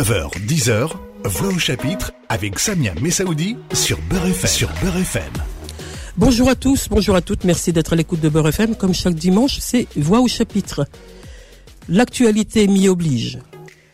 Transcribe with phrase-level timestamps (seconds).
[0.00, 0.92] 9h, 10h,
[1.24, 4.48] Voix au chapitre avec Samia Messaoudi sur Beurre FM.
[4.48, 5.32] Sur Beurre FM.
[6.16, 8.76] Bonjour à tous, bonjour à toutes, merci d'être à l'écoute de Beurre FM.
[8.76, 10.86] Comme chaque dimanche, c'est Voix au chapitre.
[11.86, 13.40] L'actualité m'y oblige.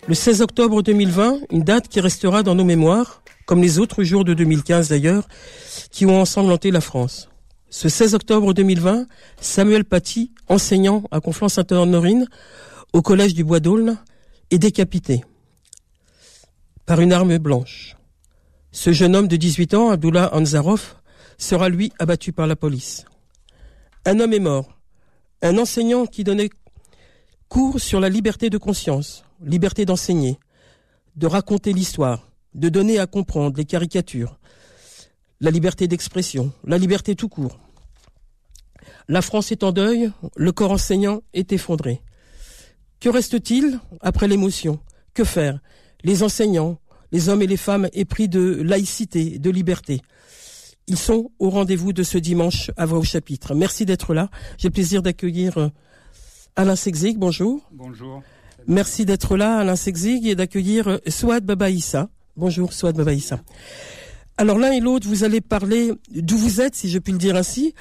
[0.07, 4.25] Le 16 octobre 2020, une date qui restera dans nos mémoires, comme les autres jours
[4.25, 5.27] de 2015 d'ailleurs,
[5.91, 7.31] qui ont ensanglanté la France.
[7.69, 9.07] Ce 16 octobre 2020,
[9.41, 12.29] Samuel Paty, enseignant à Conflans-Sainte-Honorine,
[12.93, 13.99] au collège du Bois d'Aulne,
[14.53, 15.25] est décapité
[16.87, 17.97] par une arme blanche.
[18.71, 20.95] Ce jeune homme de 18 ans, Abdullah Anzarov,
[21.37, 23.05] sera lui abattu par la police.
[24.05, 24.79] Un homme est mort.
[25.43, 26.51] Un enseignant qui donnait
[27.49, 30.39] cours sur la liberté de conscience, liberté d'enseigner,
[31.17, 34.39] de raconter l'histoire, de donner à comprendre les caricatures,
[35.41, 37.59] la liberté d'expression, la liberté tout court.
[39.09, 42.03] La France est en deuil, le corps enseignant est effondré.
[43.01, 44.81] Que reste-t-il après l'émotion?
[45.15, 45.61] Que faire?
[46.07, 46.79] Les enseignants,
[47.11, 50.03] les hommes et les femmes épris de laïcité, de liberté.
[50.87, 53.57] Ils sont au rendez-vous de ce dimanche à voix au chapitre.
[53.57, 54.31] Merci d'être là.
[54.57, 55.69] J'ai le plaisir d'accueillir euh,
[56.55, 57.19] Alain Sexig.
[57.19, 57.69] Bonjour.
[57.73, 58.23] Bonjour.
[58.69, 62.09] Merci d'être là, Alain Sexig, et d'accueillir euh, Souad Babaïssa.
[62.37, 63.41] Bonjour, Souad Babaïssa.
[64.39, 67.35] Alors l'un et l'autre, vous allez parler d'où vous êtes, si je puis le dire
[67.35, 67.75] ainsi.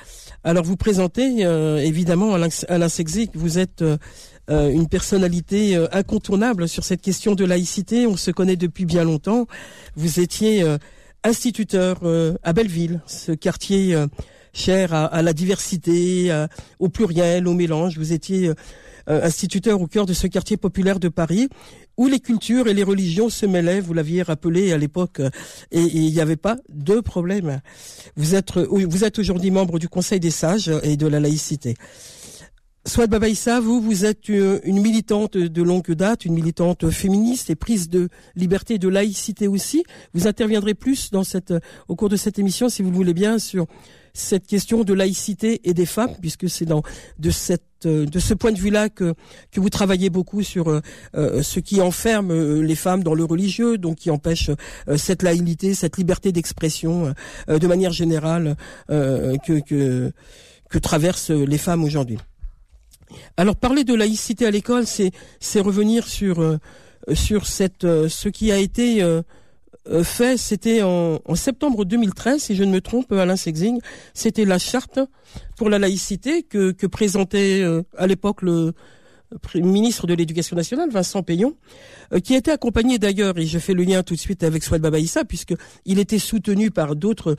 [0.44, 3.98] Alors vous présentez, euh, évidemment, Alain, Alain Sexig, vous êtes euh,
[4.50, 8.08] une personnalité euh, incontournable sur cette question de laïcité.
[8.08, 9.48] On se connaît depuis bien longtemps.
[9.96, 10.78] Vous étiez euh,
[11.24, 12.02] instituteur
[12.44, 13.98] à Belleville, ce quartier
[14.54, 16.32] cher à, la diversité,
[16.78, 17.98] au pluriel, au mélange.
[17.98, 18.52] Vous étiez
[19.08, 21.50] instituteur au cœur de ce quartier populaire de Paris
[21.98, 25.20] où les cultures et les religions se mêlaient, vous l'aviez rappelé à l'époque,
[25.72, 27.62] et il n'y avait pas de problème.
[28.16, 31.76] Vous êtes, vous êtes aujourd'hui membre du Conseil des sages et de la laïcité.
[32.88, 37.56] Soit Babaïssa, vous, vous êtes euh, une militante de longue date, une militante féministe et
[37.56, 39.84] prise de liberté, de laïcité aussi.
[40.14, 43.16] Vous interviendrez plus dans cette, euh, au cours de cette émission, si vous le voulez
[43.16, 43.66] bien, sur
[44.14, 46.84] cette question de laïcité et des femmes, puisque c'est dans
[47.18, 47.32] de
[47.88, 49.16] euh, ce point de vue-là que
[49.52, 50.82] que vous travaillez beaucoup sur
[51.14, 54.52] ce qui enferme les femmes dans le religieux, donc qui empêche
[54.96, 57.14] cette laïcité, cette liberté d'expression
[57.48, 58.56] de manière générale
[58.88, 60.14] que que
[60.70, 62.18] que traversent les femmes aujourd'hui.
[63.38, 66.42] Alors parler de laïcité à l'école, c'est revenir sur
[67.10, 67.44] euh, sur
[67.84, 69.22] euh, ce qui a été euh,
[70.04, 70.38] fait.
[70.38, 73.80] C'était en, en, septembre 2013, si je ne me trompe, Alain Sexing.
[74.14, 75.00] C'était la charte
[75.58, 77.64] pour la laïcité que présentait
[77.98, 78.74] à l'époque le
[79.56, 81.56] ministre de l'Éducation nationale, Vincent Payon,
[82.14, 84.82] euh, qui était accompagné d'ailleurs, et je fais le lien tout de suite avec Swad
[84.82, 85.54] Babaïssa, puisque
[85.86, 87.36] il était soutenu par d'autres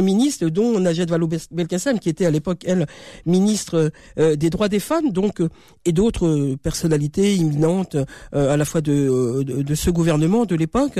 [0.00, 2.86] ministres, dont Najed Vallaud-Belkacem, qui était à l'époque elle
[3.26, 5.48] ministre euh, des droits des femmes, donc euh,
[5.84, 7.96] et d'autres personnalités imminentes
[8.32, 10.98] à la fois de, de, ce gouvernement de l'époque,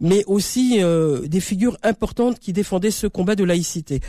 [0.00, 0.80] mais aussi
[1.26, 4.00] des figures importantes qui défendaient ce combat de laïcité.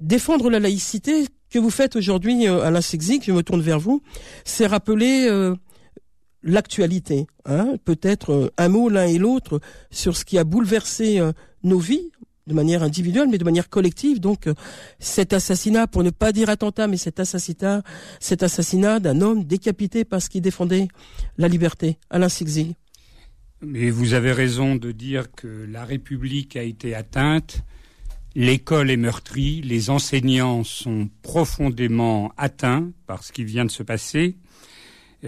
[0.00, 4.02] défendre la laïcité, que vous faites aujourd'hui, euh, Alain Sexig, je me tourne vers vous,
[4.44, 5.54] c'est rappeler euh,
[6.42, 7.26] l'actualité.
[7.44, 11.20] Hein, Peut-être euh, un mot l'un et l'autre sur ce qui a bouleversé
[11.62, 12.10] nos vies
[12.46, 14.20] de manière individuelle, mais de manière collective.
[14.20, 14.48] Donc,
[14.98, 17.82] cet assassinat, pour ne pas dire attentat, mais cet assassinat,
[18.18, 20.88] cet assassinat d'un homme décapité parce qu'il défendait
[21.36, 21.98] la liberté.
[22.08, 22.74] Alain Sexig.
[23.60, 27.62] Mais vous avez raison de dire que la République a été atteinte
[28.36, 34.36] L'école est meurtrie, les enseignants sont profondément atteints par ce qui vient de se passer.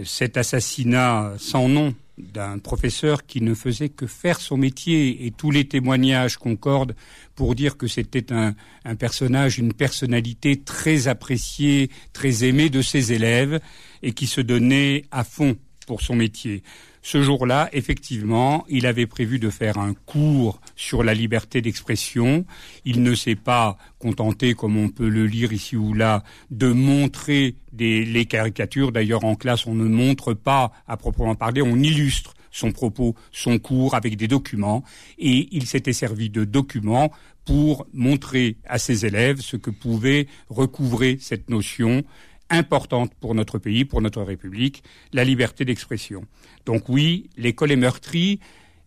[0.04, 5.50] Cet assassinat sans nom d'un professeur qui ne faisait que faire son métier et tous
[5.50, 6.94] les témoignages concordent
[7.34, 8.54] pour dire que c'était un,
[8.84, 13.60] un, personnage, une personnalité très appréciée, très aimée de ses élèves
[14.02, 16.62] et qui se donnait à fond pour son métier.
[17.04, 22.46] Ce jour-là, effectivement, il avait prévu de faire un cours sur la liberté d'expression.
[22.84, 27.56] Il ne s'est pas contenté, comme on peut le lire ici ou là, de montrer
[27.76, 28.92] les caricatures.
[28.92, 33.58] D'ailleurs, en classe, on ne montre pas à proprement parler, on illustre son propos, son
[33.58, 34.84] cours avec des documents.
[35.18, 37.10] Et il s'était servi de documents
[37.44, 42.04] pour montrer à ses élèves ce que pouvait recouvrer cette notion
[42.52, 46.24] importante pour notre pays, pour notre République, la liberté d'expression.
[46.66, 48.38] Donc oui, l'école est meurtrie,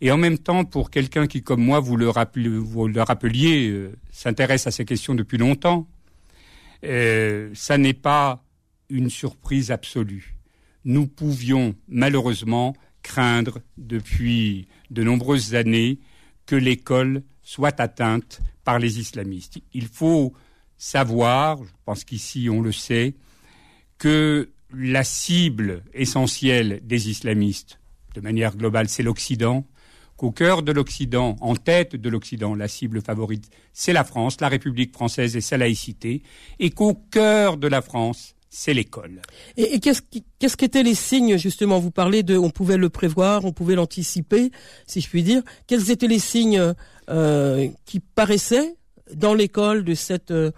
[0.01, 4.71] et en même temps, pour quelqu'un qui, comme moi, vous le, rappeliez, euh, s'intéresse à
[4.71, 5.87] ces questions depuis longtemps,
[6.83, 8.43] euh, ça n'est pas
[8.89, 10.35] une surprise absolue.
[10.83, 15.99] Nous pouvions malheureusement craindre depuis de nombreuses années
[16.45, 19.59] que l'école soit atteinte par les islamistes.
[19.73, 20.33] Il faut
[20.77, 23.15] savoir, je pense qu'ici on le sait,
[23.97, 27.79] que la cible essentielle des islamistes,
[28.13, 29.65] de manière globale, c'est l'Occident,
[30.17, 34.47] qu'au cœur de l'Occident, en tête de l'Occident, la cible favorite, c'est la France, la
[34.47, 36.23] République française et sa laïcité,
[36.59, 39.21] et qu'au cœur de la France, c'est l'école.
[39.57, 41.79] Et, qu'est-ce qu'étaient les signes justement?
[41.79, 44.51] Vous parlez de, on pouvait le prévoir, on pouvait l'anticiper,
[44.87, 45.43] si je puis dire.
[45.67, 46.73] Quels étaient les signes
[47.09, 48.75] euh, qui paraissaient
[49.13, 50.51] dans l'école de cette euh,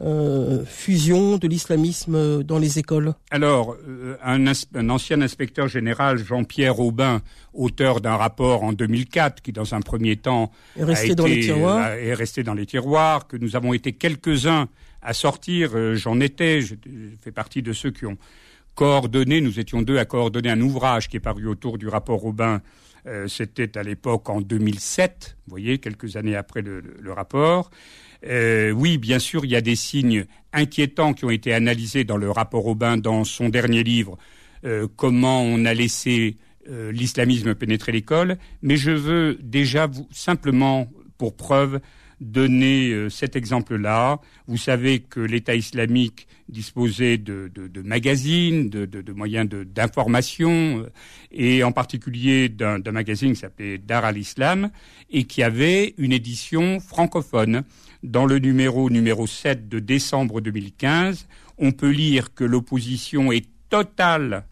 [0.00, 4.44] euh, fusion de l'islamisme dans les écoles Alors, euh, un,
[4.74, 10.16] un, ancien inspecteur général, Jean-Pierre Aubin, auteur d'un rapport en 2004, qui dans un premier
[10.16, 11.92] temps est resté, dans les tiroirs.
[11.92, 14.68] est resté dans les tiroirs, que nous avons été quelques-uns
[15.00, 16.74] à sortir, euh, j'en étais, je,
[17.20, 18.18] fais partie de ceux qui ont
[18.74, 22.62] coordonné, nous étions deux à coordonner un ouvrage qui est paru autour du rapport Aubin,
[23.26, 27.70] c'était à l'époque en 2007, vous voyez, quelques années après le, rapport.
[28.26, 32.16] Euh, oui, bien sûr, il y a des signes inquiétants qui ont été analysés dans
[32.16, 34.16] le rapport Aubin dans son dernier livre,
[34.64, 36.36] euh, comment on a laissé
[36.70, 41.80] euh, l'islamisme pénétrer l'école, mais je veux déjà vous, simplement, pour preuve,
[42.30, 44.20] donner cet exemple-là.
[44.46, 47.50] Vous savez que l'État islamique disposait de,
[47.84, 50.86] magazines, de, moyens d'information,
[51.32, 54.70] et en particulier d'un magazine qui s'appelait Dar al-Islam,
[55.10, 57.62] et qui avait une édition francophone.
[58.02, 61.26] Dans le numéro numéro 7 de décembre 2015,
[61.56, 64.44] on peut lire que l'opposition est totale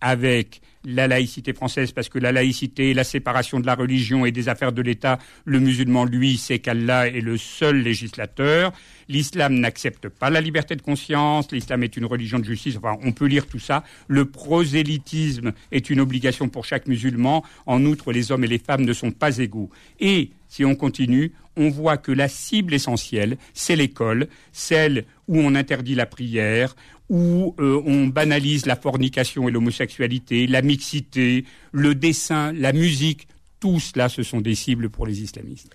[0.00, 4.48] avec la laïcité française, parce que la laïcité, la séparation de la religion et des
[4.48, 8.72] affaires de l'État, le musulman, lui, sait qu'Allah est le seul législateur.
[9.08, 13.12] L'islam n'accepte pas la liberté de conscience, l'islam est une religion de justice, enfin, on
[13.12, 13.84] peut lire tout ça.
[14.06, 17.44] Le prosélytisme est une obligation pour chaque musulman.
[17.66, 19.70] En outre, les hommes et les femmes ne sont pas égaux.
[20.00, 25.54] Et, si on continue, on voit que la cible essentielle, c'est l'école, celle où on
[25.54, 26.74] interdit la prière,
[27.10, 33.28] où euh, on banalise la fornication et l'homosexualité, la mixité, le dessin, la musique,
[33.60, 35.68] tout cela, ce sont des cibles pour les islamistes.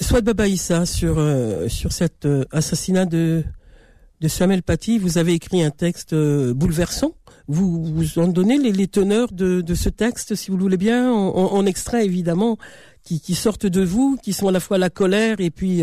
[0.00, 3.44] Soit Baba Issa, sur, euh, sur cet euh, assassinat de,
[4.20, 7.14] de Samuel Paty, vous avez écrit un texte bouleversant.
[7.48, 11.10] Vous vous en donnez les, teneurs de, de, ce texte, si vous le voulez bien,
[11.12, 12.58] en, extrait évidemment,
[13.02, 15.82] qui, qui, sortent de vous, qui sont à la fois la colère et puis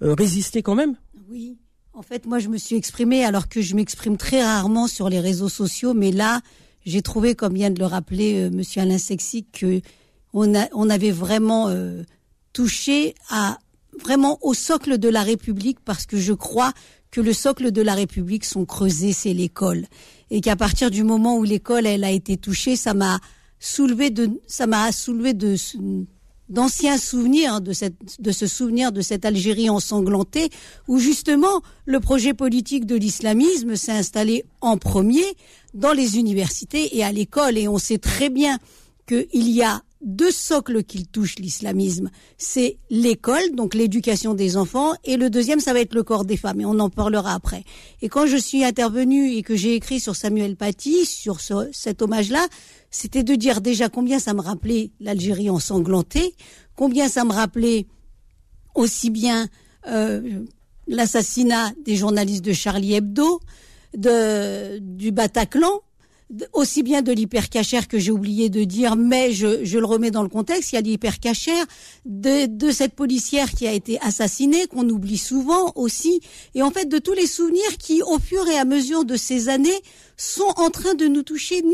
[0.00, 0.96] résister quand même?
[1.28, 1.58] Oui.
[1.96, 5.18] En fait, moi, je me suis exprimée alors que je m'exprime très rarement sur les
[5.18, 6.42] réseaux sociaux, mais là,
[6.84, 9.80] j'ai trouvé, comme vient de le rappeler euh, Monsieur Alain Sexy, que
[10.34, 12.02] on, a, on avait vraiment euh,
[12.52, 13.58] touché à
[13.98, 16.74] vraiment au socle de la République, parce que je crois
[17.10, 19.86] que le socle de la République, sont creusés, c'est l'école,
[20.28, 23.20] et qu'à partir du moment où l'école elle a été touchée, ça m'a
[23.58, 25.56] soulevé de, ça m'a soulevé de
[26.48, 30.50] d'anciens souvenirs de, cette, de ce souvenir de cette Algérie ensanglantée,
[30.88, 35.24] où justement le projet politique de l'islamisme s'est installé en premier
[35.74, 37.58] dans les universités et à l'école.
[37.58, 38.58] Et on sait très bien
[39.06, 42.10] qu'il y a deux socles qui touchent l'islamisme.
[42.38, 46.36] C'est l'école, donc l'éducation des enfants, et le deuxième, ça va être le corps des
[46.36, 47.64] femmes, et on en parlera après.
[48.00, 51.40] Et quand je suis intervenue et que j'ai écrit sur Samuel Paty, sur
[51.72, 52.46] cet hommage-là,
[52.90, 56.34] c'était de dire déjà combien ça me rappelait l'Algérie ensanglantée,
[56.76, 57.86] combien ça me rappelait
[58.76, 59.48] aussi bien
[59.88, 60.44] euh,
[60.86, 63.40] l'assassinat des journalistes de Charlie Hebdo,
[63.96, 65.80] de, du Bataclan,
[66.52, 70.22] aussi bien de l'hypercachère que j'ai oublié de dire, mais je, je, le remets dans
[70.22, 71.64] le contexte, il y a l'hypercachère
[72.04, 76.20] de, de cette policière qui a été assassinée, qu'on oublie souvent aussi,
[76.54, 79.48] et en fait de tous les souvenirs qui, au fur et à mesure de ces
[79.48, 79.80] années,
[80.16, 81.70] sont en train de nous toucher, nous,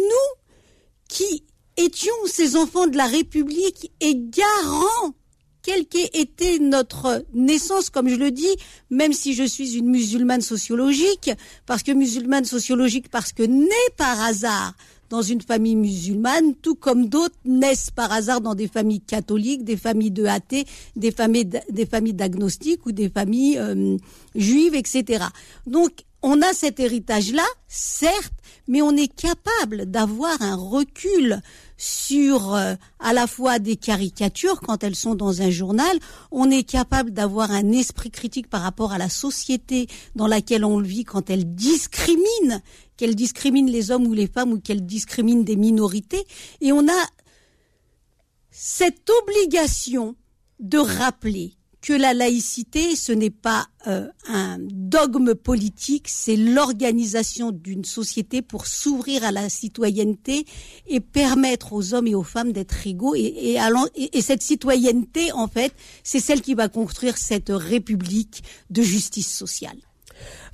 [1.09, 1.45] qui
[1.77, 5.15] étions ces enfants de la République et garants
[5.63, 8.55] quelle qu'ait été notre naissance, comme je le dis,
[8.91, 11.31] même si je suis une musulmane sociologique,
[11.67, 14.75] parce que musulmane sociologique, parce que née par hasard
[15.13, 19.77] dans une famille musulmane, tout comme d'autres naissent par hasard dans des familles catholiques, des
[19.77, 20.65] familles de athées,
[20.97, 23.99] des familles, des d'agnostiques ou des familles euh,
[24.35, 25.27] juives, etc.
[25.67, 28.33] Donc, on a cet héritage-là, certes,
[28.69, 31.41] mais on est capable d'avoir un recul
[31.77, 35.99] sur euh, à la fois des caricatures quand elles sont dans un journal,
[36.31, 40.81] on est capable d'avoir un esprit critique par rapport à la société dans laquelle on
[40.81, 42.63] vit quand elle discrimine,
[42.97, 46.25] qu'elle discrimine les hommes ou les femmes ou qu'elle discrimine des minorités,
[46.61, 47.07] et on a
[48.51, 50.15] cette obligation
[50.61, 57.85] de rappeler que la laïcité, ce n'est pas euh, un dogme politique, c'est l'organisation d'une
[57.85, 60.47] société pour s'ouvrir à la citoyenneté
[60.87, 63.17] et permettre aux hommes et aux femmes d'être égaux.
[63.17, 63.59] Et,
[63.97, 65.75] et, et, cette citoyenneté, en fait,
[66.05, 69.77] c'est celle qui va construire cette république de justice sociale.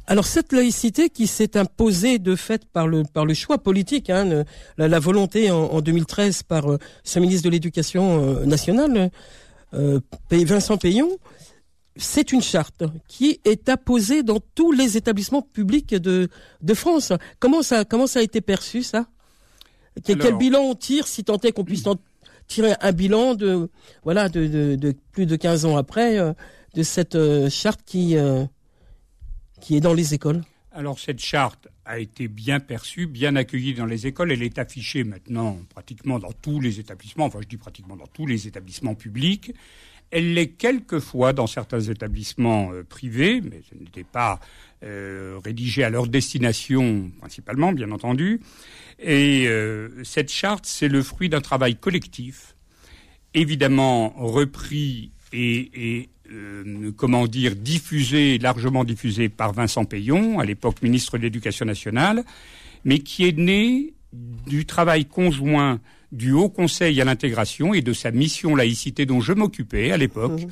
[0.06, 4.44] Alors cette laïcité qui s'est imposée de fait par le par le choix politique, hein,
[4.78, 9.11] la, volonté en, 2013 par euh, ce ministre de l'Éducation euh, nationale,
[9.75, 11.10] euh, Vincent Payon,
[11.96, 16.28] c'est une charte qui est apposée dans tous les établissements publics de
[16.62, 17.12] de France.
[17.40, 19.06] Comment ça comment ça a été perçu ça?
[20.04, 21.82] Quel bilan on tire si tant est qu'on puisse
[22.46, 23.68] tirer un bilan de
[24.04, 26.18] voilà de, de, de, plus de 15 ans après
[26.75, 28.16] de cette charte qui
[29.60, 30.42] qui est dans les écoles?
[30.70, 34.30] Alors cette charte a été bien perçue, bien accueillie dans les écoles.
[34.30, 38.26] Elle est affichée maintenant pratiquement dans tous les établissements, enfin je dis pratiquement dans tous
[38.26, 39.54] les établissements publics.
[40.11, 44.38] Elle l'est quelquefois dans certains établissements euh, privés, mais ce n'était pas
[44.83, 48.40] euh, rédigé à leur destination principalement, bien entendu.
[48.99, 52.54] Et euh, cette charte, c'est le fruit d'un travail collectif,
[53.35, 61.16] évidemment repris et euh, comment dire, diffusé, largement diffusé par Vincent Payon, à l'époque ministre
[61.16, 62.25] de l'Éducation nationale,
[62.85, 65.80] mais qui est né du travail conjoint
[66.12, 70.42] du Haut Conseil à l'intégration et de sa mission laïcité dont je m'occupais à l'époque,
[70.42, 70.49] mmh.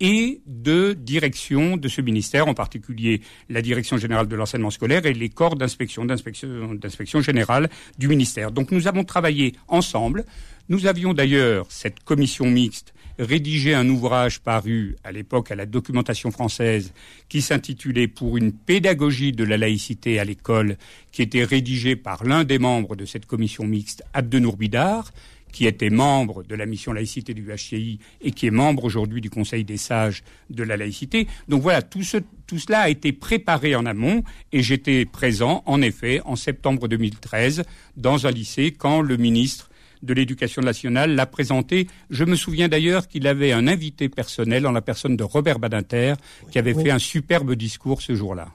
[0.00, 5.14] et de direction de ce ministère, en particulier la direction générale de l'enseignement scolaire et
[5.14, 7.68] les corps d'inspection, d'inspection générale
[7.98, 8.50] du ministère.
[8.50, 10.24] Donc nous avons travaillé ensemble.
[10.68, 16.30] Nous avions d'ailleurs cette commission mixte rédigé un ouvrage paru à l'époque à la documentation
[16.30, 16.92] française
[17.28, 20.76] qui s'intitulait Pour une pédagogie de la laïcité à l'école,
[21.12, 25.12] qui était rédigé par l'un des membres de cette commission mixte, Abdenour Bidar,
[25.52, 29.30] qui était membre de la mission laïcité du HCI et qui est membre aujourd'hui du
[29.30, 31.26] Conseil des sages de la laïcité.
[31.48, 32.02] Donc voilà, tout,
[32.46, 34.22] tout cela a été préparé en amont
[34.52, 37.64] et j'étais présent, en effet, en septembre 2013,
[37.96, 39.70] dans un lycée quand le ministre
[40.02, 41.86] de l'Éducation nationale l'a présenté.
[42.10, 46.14] Je me souviens d'ailleurs qu'il avait un invité personnel en la personne de Robert Badinter
[46.50, 48.48] qui avait fait un superbe discours ce jour-là.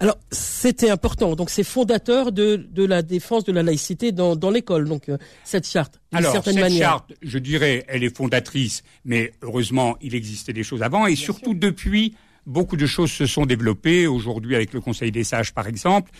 [0.00, 1.34] Alors, c'était important.
[1.34, 5.18] Donc, c'est fondateur de, de, la défense de la laïcité dans, dans l'école, donc euh,
[5.44, 6.00] cette charte.
[6.12, 11.06] Alors, cette charte, je dirais, elle est fondatrice, mais heureusement, il existait des choses avant,
[11.06, 12.14] et surtout depuis,
[12.46, 16.10] beaucoup de choses se sont développées, aujourd'hui avec le Conseil des sages, par exemple.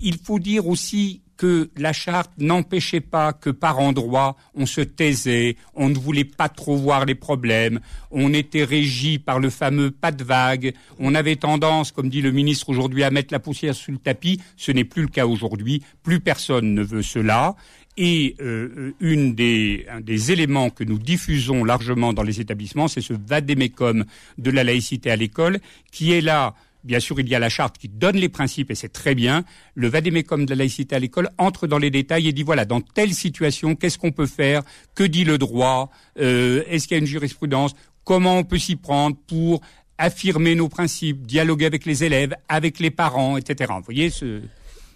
[0.00, 5.56] Il faut dire aussi que la charte n'empêchait pas que par endroits on se taisait,
[5.74, 7.80] on ne voulait pas trop voir les problèmes,
[8.10, 12.30] on était régi par le fameux pas de vague, on avait tendance, comme dit le
[12.30, 14.38] ministre aujourd'hui, à mettre la poussière sous le tapis.
[14.58, 15.82] Ce n'est plus le cas aujourd'hui.
[16.02, 17.56] Plus personne ne veut cela.
[17.96, 23.00] Et euh, une des, un des éléments que nous diffusons largement dans les établissements, c'est
[23.00, 24.04] ce vadémécum
[24.36, 25.58] de la laïcité à l'école,
[25.90, 28.74] qui est là Bien sûr, il y a la charte qui donne les principes et
[28.74, 29.44] c'est très bien.
[29.74, 32.80] Le vadémécum de la laïcité à l'école entre dans les détails et dit voilà, dans
[32.80, 34.62] telle situation, qu'est-ce qu'on peut faire?
[34.94, 35.90] Que dit le droit?
[36.18, 37.72] Euh, Est-ce qu'il y a une jurisprudence?
[38.04, 39.60] Comment on peut s'y prendre pour
[39.98, 43.72] affirmer nos principes, dialoguer avec les élèves, avec les parents, etc.
[43.76, 44.40] Vous voyez ce...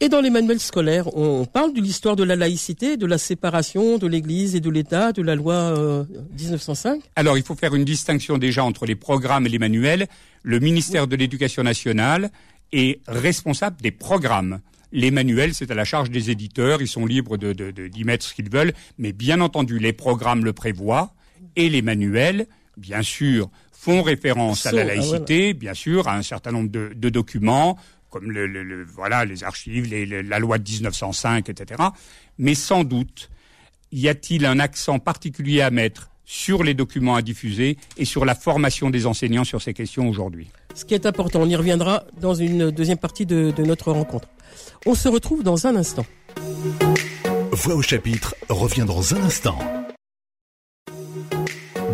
[0.01, 3.97] Et dans les manuels scolaires, on parle de l'histoire de la laïcité, de la séparation
[3.97, 6.07] de l'Église et de l'État, de la loi
[6.39, 10.07] 1905 euh, Alors, il faut faire une distinction déjà entre les programmes et les manuels.
[10.43, 12.31] Le ministère de l'Éducation nationale
[12.73, 14.61] est responsable des programmes.
[14.93, 18.25] Les manuels, c'est à la charge des éditeurs, ils sont libres d'y de, de, mettre
[18.25, 21.15] ce qu'ils veulent, mais bien entendu, les programmes le prévoient,
[21.57, 22.47] et les manuels,
[22.77, 26.93] bien sûr, font référence à la ah, laïcité, bien sûr, à un certain nombre de,
[26.95, 27.77] de documents,
[28.15, 31.83] comme le, voilà, les archives, la loi de 1905, etc.
[32.39, 33.29] Mais sans doute,
[33.91, 38.37] y a-t-il un accent particulier à mettre sur les documents à diffuser et sur la
[38.37, 40.47] formation des enseignants sur ces questions aujourd'hui?
[40.77, 44.29] Ce qui est important, on y reviendra dans une deuxième partie de, de notre rencontre.
[44.87, 46.07] On se retrouve dans un instant.
[47.51, 49.59] Voix au chapitre revient dans un instant.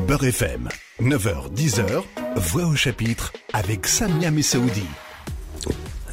[0.06, 0.68] Beurre FM,
[1.00, 2.02] 9h-10h,
[2.36, 4.84] Voix au chapitre avec Samia Messaoudi.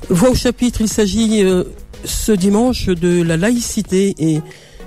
[0.10, 1.64] Voix au chapitre, il s'agit euh,
[2.06, 4.42] ce dimanche de la laïcité et,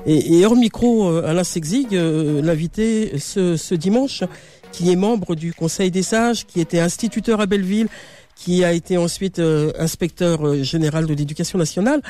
[0.07, 4.25] et, hors micro, euh, Alain Sexig, euh, l'invité ce, dimanche,
[4.73, 7.88] qui est membre du Conseil des sages, qui était instituteur à Belleville,
[8.35, 9.43] qui a été ensuite
[9.79, 12.00] inspecteur général de l'éducation nationale,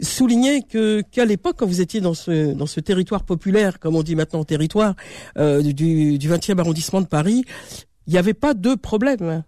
[0.00, 4.14] soulignait qu'à l'époque, quand vous étiez dans ce dans ce territoire populaire, comme on dit
[4.14, 4.94] maintenant territoire
[5.36, 5.74] du,
[6.18, 7.44] du 20e arrondissement de Paris,
[8.06, 9.42] il n'y avait pas de problème.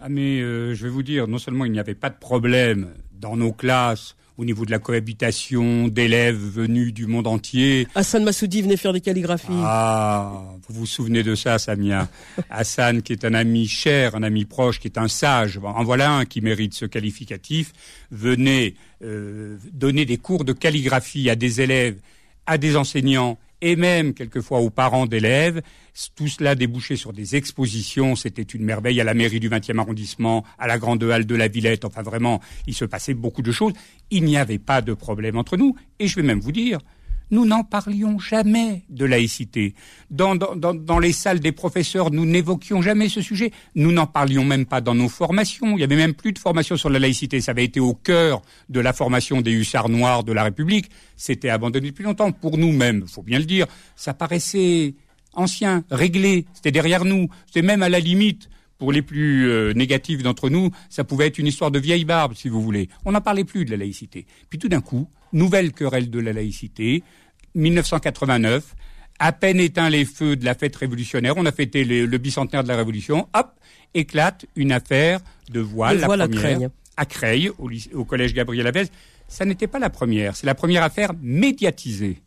[0.00, 2.88] Ah mais euh, je vais vous dire, non seulement il n'y avait pas de problème
[3.12, 7.88] dans nos classes au niveau de la cohabitation d'élèves venus du monde entier.
[7.96, 9.48] Hassan Massoudi venait faire des calligraphies.
[9.52, 12.08] Ah, vous vous souvenez de ça, Samia?
[12.50, 16.12] Hassan, qui est un ami cher, un ami proche, qui est un sage, en voilà
[16.12, 17.72] un qui mérite ce qualificatif,
[18.12, 21.98] venait euh, donner des cours de calligraphie à des élèves,
[22.46, 25.62] à des enseignants et même quelquefois aux parents d'élèves.
[26.14, 28.14] Tout cela débouchait sur des expositions.
[28.16, 31.48] C'était une merveille à la mairie du 20e arrondissement, à la grande halle de la
[31.48, 31.84] Villette.
[31.84, 33.72] Enfin, vraiment, il se passait beaucoup de choses.
[34.10, 35.74] Il n'y avait pas de problème entre nous.
[35.98, 36.78] Et je vais même vous dire,
[37.30, 39.74] nous n'en parlions jamais de laïcité.
[40.10, 43.52] Dans, les salles des professeurs, nous n'évoquions jamais ce sujet.
[43.74, 45.72] Nous n'en parlions même pas dans nos formations.
[45.72, 47.40] Il n'y avait même plus de formation sur la laïcité.
[47.40, 50.90] Ça avait été au cœur de la formation des hussards noirs de la République.
[51.16, 52.32] C'était abandonné depuis longtemps.
[52.32, 53.66] Pour nous-mêmes, faut bien le dire,
[53.96, 54.94] ça paraissait
[55.34, 56.46] ancien, réglé.
[56.54, 57.28] C'était derrière nous.
[57.46, 61.38] C'était même à la limite pour les plus euh, négatifs d'entre nous, ça pouvait être
[61.38, 62.88] une histoire de vieille barbe, si vous voulez.
[63.04, 64.24] On n'en parlait plus de la laïcité.
[64.48, 67.02] Puis tout d'un coup, nouvelle querelle de la laïcité,
[67.54, 68.76] 1989,
[69.18, 72.68] à peine éteint les feux de la fête révolutionnaire, on a fêté le, bicentenaire de
[72.68, 73.50] la Révolution, hop,
[73.94, 75.20] éclate une affaire
[75.50, 77.50] de voile, la première, à Creil,
[77.94, 78.84] au, collège Gabriel Avez.
[79.26, 82.22] Ça n'était pas la première, c'est la première affaire médiatisée.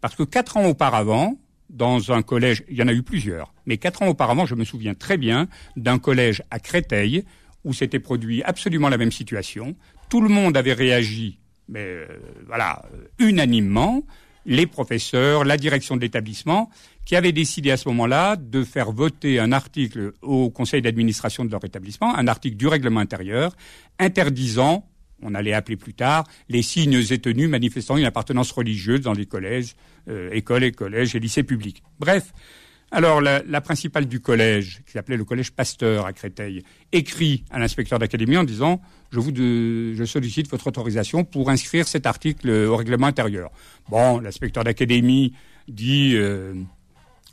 [0.00, 1.36] Parce que quatre ans auparavant,
[1.70, 4.64] dans un collège, il y en a eu plusieurs, mais quatre ans auparavant, je me
[4.64, 7.24] souviens très bien d'un collège à Créteil
[7.64, 9.74] où s'était produit absolument la même situation.
[10.10, 12.06] Tout le monde avait réagi, mais euh,
[12.46, 12.82] voilà,
[13.18, 14.02] unanimement
[14.46, 16.70] les professeurs, la direction de l'établissement,
[17.04, 21.50] qui avaient décidé à ce moment-là de faire voter un article au conseil d'administration de
[21.50, 23.56] leur établissement, un article du règlement intérieur,
[23.98, 24.86] interdisant,
[25.24, 29.26] on allait appeler plus tard, les signes et tenues manifestant une appartenance religieuse dans les
[29.26, 29.74] collèges,
[30.08, 31.82] euh, écoles et collèges et lycées publics.
[31.98, 32.32] Bref,
[32.90, 36.62] alors, la, principale du collège, qui s'appelait le collège Pasteur à Créteil,
[36.92, 42.76] écrit à l'inspecteur d'académie en disant je sollicite votre autorisation pour inscrire cet article au
[42.76, 43.50] règlement intérieur.
[43.88, 45.32] Bon, l'inspecteur d'académie
[45.66, 46.54] dit euh,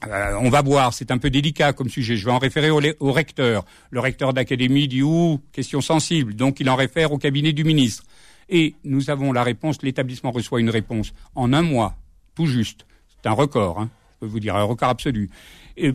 [0.08, 2.16] euh, on va voir, c'est un peu délicat comme sujet.
[2.16, 3.66] Je vais en référer au, recteur.
[3.92, 8.04] Le recteur d'académie dit ouh, question sensible, donc il en réfère au cabinet du ministre.
[8.50, 9.78] Et nous avons la réponse.
[9.84, 11.96] L'établissement reçoit une réponse en un mois,
[12.36, 12.86] tout juste.
[13.10, 13.80] C'est un record.
[13.80, 13.90] Hein
[14.22, 15.30] peux vous dire un record absolu,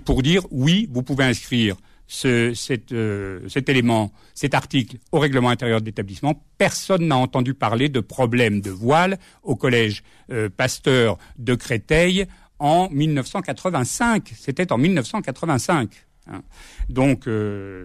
[0.05, 1.77] pour dire oui, vous pouvez inscrire
[2.25, 6.43] euh, cet élément, cet article au règlement intérieur de l'établissement.
[6.59, 12.27] Personne n'a entendu parler de problème de voile au collège euh, Pasteur de Créteil
[12.59, 14.33] en 1985.
[14.39, 15.91] C'était en 1985.
[16.29, 16.43] Hein.
[16.89, 17.85] Donc, euh,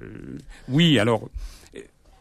[0.70, 1.30] oui, alors.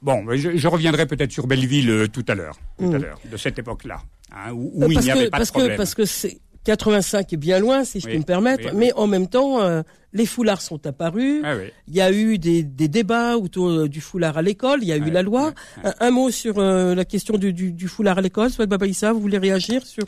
[0.02, 3.02] Bon, je, reviendrai peut-être sur Belleville tout à l'heure, tout à mm.
[3.02, 4.00] l'heure, de cette époque-là,
[4.32, 5.76] hein, où, il n'y avait pas de problème.
[5.76, 9.28] parce que c'est 85 est bien loin, si je puis me permettre, mais en même
[9.28, 11.42] temps, euh, les foulards sont apparus.
[11.44, 11.54] Ah
[11.88, 14.80] il y a eu des, débats autour euh, du foulard à l'école.
[14.82, 15.52] Il y a eu la loi.
[16.00, 18.50] Un, mot sur euh, la question du, foulard à l'école.
[18.50, 20.06] Soit Babaïssa, vous voulez réagir sur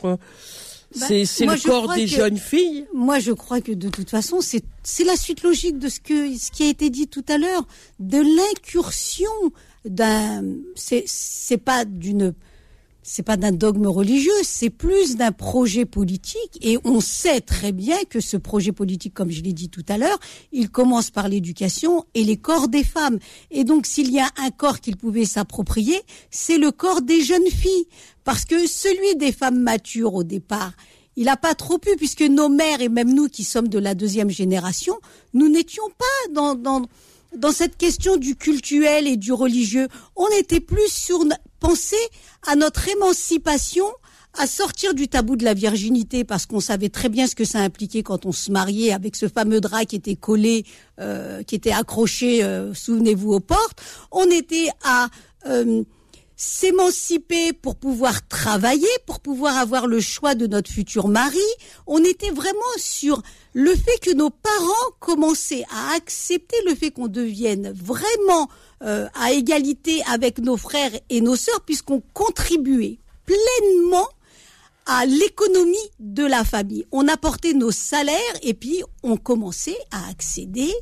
[0.93, 2.85] c'est le corps des jeunes filles.
[2.93, 6.35] Moi, je crois que de toute façon, c'est c'est la suite logique de ce que
[6.37, 7.65] ce qui a été dit tout à l'heure,
[7.99, 9.31] de l'incursion
[9.85, 10.43] d'un.
[10.75, 12.33] C'est c'est pas d'une
[13.03, 16.57] c'est pas d'un dogme religieux, c'est plus d'un projet politique.
[16.61, 19.97] Et on sait très bien que ce projet politique, comme je l'ai dit tout à
[19.97, 20.17] l'heure,
[20.53, 23.19] il commence par l'éducation et les corps des femmes.
[23.51, 25.99] Et donc, s'il y a un corps qu'il pouvait s'approprier,
[26.31, 27.87] c'est le corps des jeunes filles.
[28.23, 30.71] Parce que celui des femmes matures au départ,
[31.15, 33.95] il n'a pas trop pu, puisque nos mères et même nous qui sommes de la
[33.95, 34.95] deuxième génération,
[35.33, 36.83] nous n'étions pas dans, dans,
[37.37, 39.87] dans cette question du cultuel et du religieux.
[40.15, 41.19] On était plus sur
[41.59, 41.95] penser
[42.47, 43.85] à notre émancipation,
[44.37, 47.59] à sortir du tabou de la virginité parce qu'on savait très bien ce que ça
[47.59, 50.65] impliquait quand on se mariait avec ce fameux drap qui était collé,
[50.99, 53.81] euh, qui était accroché, euh, souvenez-vous, aux portes.
[54.11, 55.09] On était à
[55.47, 55.83] euh,
[56.35, 61.37] s'émanciper pour pouvoir travailler, pour pouvoir avoir le choix de notre futur mari.
[61.85, 63.21] On était vraiment sur
[63.53, 68.49] le fait que nos parents commençaient à accepter le fait qu'on devienne vraiment
[68.83, 74.07] euh, à égalité avec nos frères et nos sœurs, puisqu'on contribuait pleinement
[74.85, 76.85] à l'économie de la famille.
[76.91, 80.73] On apportait nos salaires et puis on commençait à accéder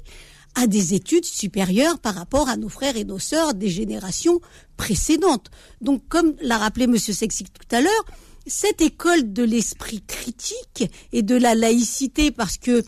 [0.56, 4.42] à des études supérieures par rapport à nos frères et nos sœurs des générations
[4.78, 5.50] précédentes.
[5.80, 8.06] Donc, comme l'a rappelé Monsieur Sexy tout à l'heure,
[8.48, 12.84] cette école de l'esprit critique et de la laïcité, parce que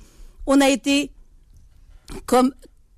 [0.46, 1.12] on a été
[2.26, 2.54] comme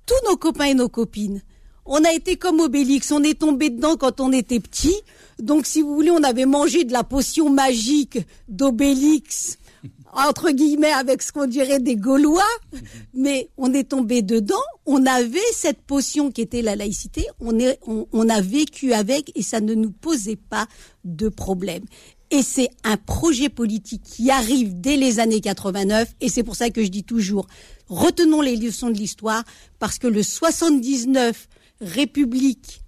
[0.06, 1.42] tous nos copains et nos copines.
[1.86, 4.94] On a été comme Obélix, on est tombé dedans quand on était petit.
[5.38, 8.18] Donc, si vous voulez, on avait mangé de la potion magique
[8.48, 9.58] d'Obélix
[10.16, 12.42] entre guillemets, avec ce qu'on dirait des Gaulois,
[13.14, 14.54] mais on est tombé dedans.
[14.86, 17.26] On avait cette potion qui était la laïcité.
[17.40, 20.66] On, est, on, a vécu avec et ça ne nous posait pas
[21.04, 21.84] de problème.
[22.30, 26.70] Et c'est un projet politique qui arrive dès les années 89 et c'est pour ça
[26.70, 27.46] que je dis toujours,
[27.88, 29.44] retenons les leçons de l'histoire
[29.78, 31.46] parce que le 79
[31.80, 32.82] République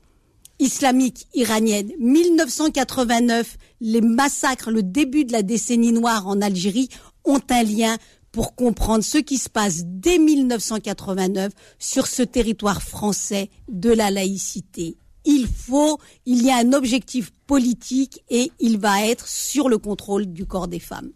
[0.58, 6.88] islamique iranienne, 1989, les massacres, le début de la décennie noire en Algérie,
[7.24, 7.96] ont un lien
[8.32, 14.96] pour comprendre ce qui se passe dès 1989 sur ce territoire français de la laïcité.
[15.24, 20.26] Il faut, il y a un objectif politique et il va être sur le contrôle
[20.26, 21.10] du corps des femmes.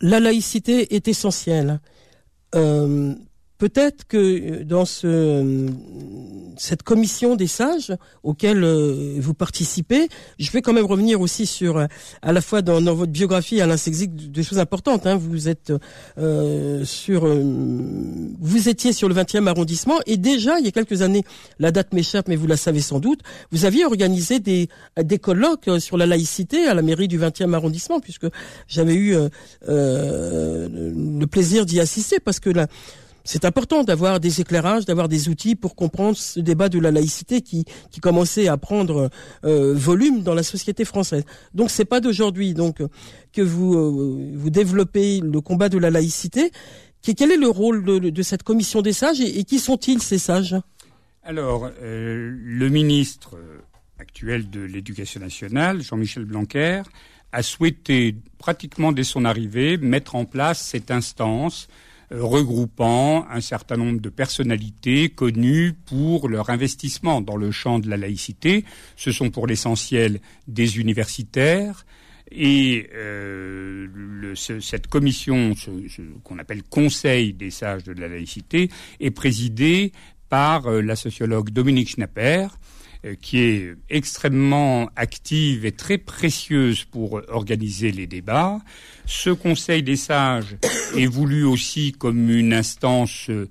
[0.00, 1.80] La laïcité est essentielle.
[2.54, 3.14] Euh,
[3.62, 5.68] peut-être que euh, dans ce, euh,
[6.56, 7.92] cette commission des sages
[8.24, 10.08] auquel euh, vous participez,
[10.40, 11.78] je vais quand même revenir aussi sur,
[12.22, 15.06] à la fois dans, votre biographie, Alain Sexig, des choses importantes.
[15.06, 15.14] Hein.
[15.14, 15.72] Vous êtes
[16.18, 21.22] euh, sur, vous étiez sur le 20e arrondissement et déjà il y a quelques années,
[21.60, 23.20] la date m'échappe, mais vous la savez sans doute,
[23.52, 24.68] vous aviez organisé des,
[25.00, 28.26] des colloques sur la laïcité à la mairie du 20e arrondissement, puisque
[28.66, 29.14] j'avais eu
[29.68, 32.66] euh, le plaisir d'y assister, parce que là
[33.24, 37.40] c'est important d'avoir des éclairages, d'avoir des outils pour comprendre ce débat de la laïcité
[37.40, 39.10] qui, qui commençait à prendre
[39.44, 41.24] euh, volume dans la société française.
[41.54, 42.82] Donc c'est pas d'aujourd'hui donc
[43.32, 46.50] que vous euh, vous développez le combat de la laïcité.
[47.02, 50.54] Quel est le rôle de, cette commission des sages et, qui sont-ils ces sages?
[51.24, 53.36] Alors euh, le ministre
[53.98, 56.82] actuel de l'Éducation nationale, Jean-Michel Blanquer,
[57.32, 61.68] a souhaité pratiquement dès son arrivée mettre en place cette instance
[62.12, 67.96] regroupant un certain nombre de personnalités connues pour leur investissement dans le champ de la
[67.96, 68.64] laïcité.
[68.96, 71.86] Ce sont pour l'essentiel des universitaires.
[72.30, 75.54] Et euh, cette commission,
[76.24, 78.70] qu'on appelle Conseil des sages de la laïcité,
[79.00, 79.92] est présidée
[80.28, 82.46] par euh, la sociologue Dominique Schnapper,
[83.20, 88.60] qui est extrêmement active et très précieuse pour organiser les débats.
[89.06, 90.56] Ce Conseil des sages
[90.96, 93.48] est voulu aussi comme une instance euh,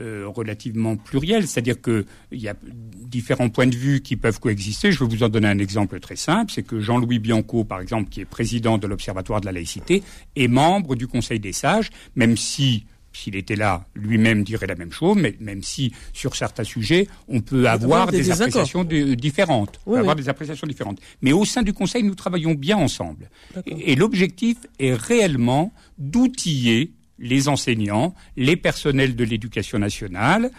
[0.00, 4.92] euh, relativement plurielle, c'est-à-dire qu'il y a différents points de vue qui peuvent coexister.
[4.92, 8.08] Je vais vous en donner un exemple très simple, c'est que Jean-Louis Bianco, par exemple,
[8.08, 10.02] qui est président de l'Observatoire de la laïcité,
[10.36, 14.92] est membre du Conseil des sages, même si s'il était là, lui-même dirait la même
[14.92, 19.80] chose, mais même si sur certains sujets, on peut avoir des, appréciations différentes.
[19.86, 21.00] avoir des appréciations différentes.
[21.22, 23.30] Mais au sein du Conseil, nous travaillons bien ensemble.
[23.66, 30.50] Et, l'objectif est réellement d'outiller les enseignants, les personnels de l'éducation nationale,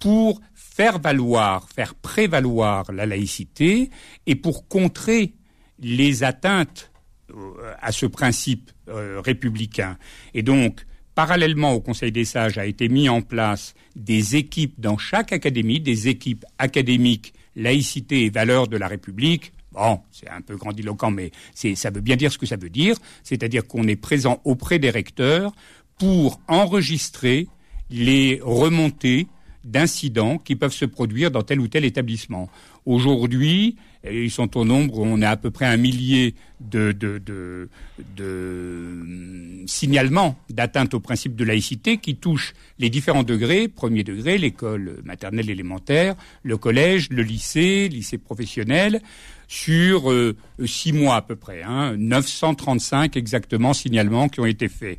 [0.00, 3.90] pour faire valoir, faire prévaloir la laïcité
[4.26, 5.34] et pour contrer
[5.80, 6.90] les atteintes
[7.30, 9.98] euh, à ce principe euh, républicain.
[10.34, 10.86] Et donc,
[11.18, 15.80] parallèlement au Conseil des sages, a été mis en place des équipes dans chaque académie,
[15.80, 19.52] des équipes académiques laïcité et valeurs de la République.
[19.72, 21.32] Bon, c'est un peu grandiloquent, mais
[21.74, 22.96] ça veut bien dire ce que ça veut dire.
[23.24, 25.50] C'est-à-dire qu'on est présent auprès des recteurs
[25.98, 27.48] pour enregistrer
[27.90, 29.26] les remontées
[29.64, 32.48] d'incidents qui peuvent se produire dans tel ou tel établissement.
[32.86, 33.74] Aujourd'hui,
[34.04, 37.68] ils sont au nombre, on a à peu près un millier de, de
[39.66, 45.50] signalements d'atteinte au principe de laïcité qui touchent les différents degrés, premier degré, l'école maternelle
[45.50, 49.00] élémentaire, le collège, le lycée, lycée professionnel,
[49.48, 54.98] sur euh, six mois à peu près, hein, 935 exactement signalements qui ont été faits.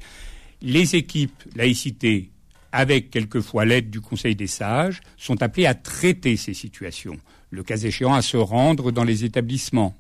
[0.62, 2.32] Les équipes laïcité
[2.72, 7.18] avec quelquefois l'aide du Conseil des sages, sont appelés à traiter ces situations,
[7.52, 9.96] le cas échéant à se rendre dans les établissements.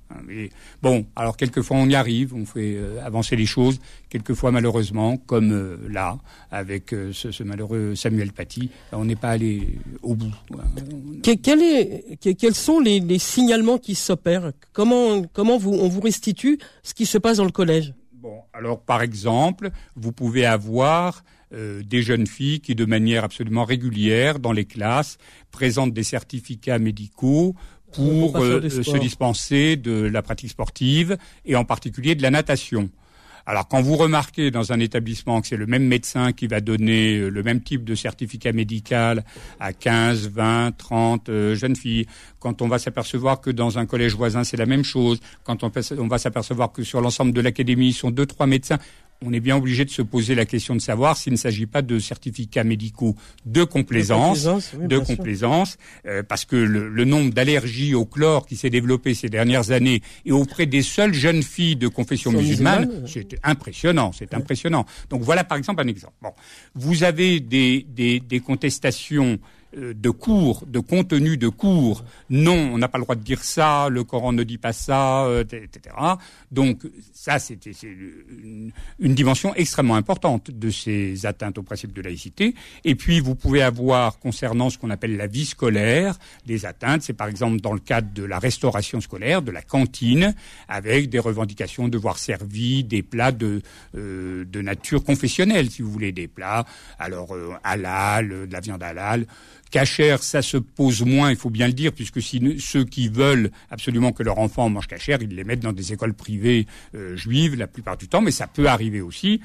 [0.82, 5.52] bon, alors quelquefois on y arrive, on fait euh, avancer les choses, quelquefois malheureusement, comme
[5.52, 6.18] euh, là,
[6.52, 10.34] avec euh, ce, malheureux Samuel Paty, on n'est pas allé au bout.
[11.24, 14.52] quels sont les, signalements qui s'opèrent?
[14.74, 17.94] Comment, comment vous, on vous restitue ce qui se passe dans le collège?
[18.14, 23.66] Bon, alors par exemple, vous pouvez avoir euh, des jeunes filles qui, de manière absolument
[23.66, 25.18] régulière, dans les classes,
[25.50, 27.56] présentent des certificats médicaux
[27.92, 32.92] pour euh, se dispenser de la pratique sportive et en particulier de la natation.
[33.48, 37.18] Alors quand vous remarquez dans un établissement que c'est le même médecin qui va donner
[37.18, 39.24] euh, le même type de certificat médical
[39.60, 42.06] à 15, 20, 30 jeunes filles,
[42.40, 45.72] quand on va s'apercevoir que dans un collège voisin c'est la même chose, quand on,
[45.98, 48.78] on va s'apercevoir que sur l'ensemble de l'académie ils sont deux, trois médecins,
[49.26, 51.82] on est bien obligé de se poser la question de savoir s'il ne s'agit pas
[51.82, 58.46] de certificats médicaux de complaisance, de complaisance, euh, parce que le, nombre d'allergies au chlore
[58.46, 63.04] qui s'est développé ces dernières années et auprès des seules jeunes filles de confession musulmane,
[63.08, 64.86] c'est impressionnant, c'est impressionnant.
[65.10, 66.16] Donc voilà par exemple un exemple.
[66.22, 66.32] Bon,
[66.76, 69.40] vous avez des, des, des contestations
[69.76, 72.04] de cours, de contenu de cours.
[72.30, 75.26] Non, on n'a pas le droit de dire ça, le Coran ne dit pas ça,
[75.26, 75.96] euh, etc.
[76.52, 76.82] Donc
[77.14, 82.56] ça, c'est une, dimension extrêmement importante de ces atteintes au principe de laïcité.
[82.84, 87.04] Et puis, vous pouvez avoir, concernant ce qu'on appelle la vie scolaire, des atteintes.
[87.04, 90.34] C'est par exemple dans le cadre de la restauration scolaire, de la cantine,
[90.68, 93.62] avec des revendications de voir servi des plats de,
[93.96, 96.66] euh, de nature confessionnelle, si vous voulez, des plats,
[96.98, 99.26] alors halal, de la viande halal,
[99.72, 104.12] Cachère, ça se pose moins, il faut bien le dire, puisque ceux qui veulent absolument
[104.12, 107.68] que leur enfant mange cachère, ils les mettent dans des écoles privées euh, juives la
[107.68, 109.42] plupart du temps, mais ça peut arriver aussi.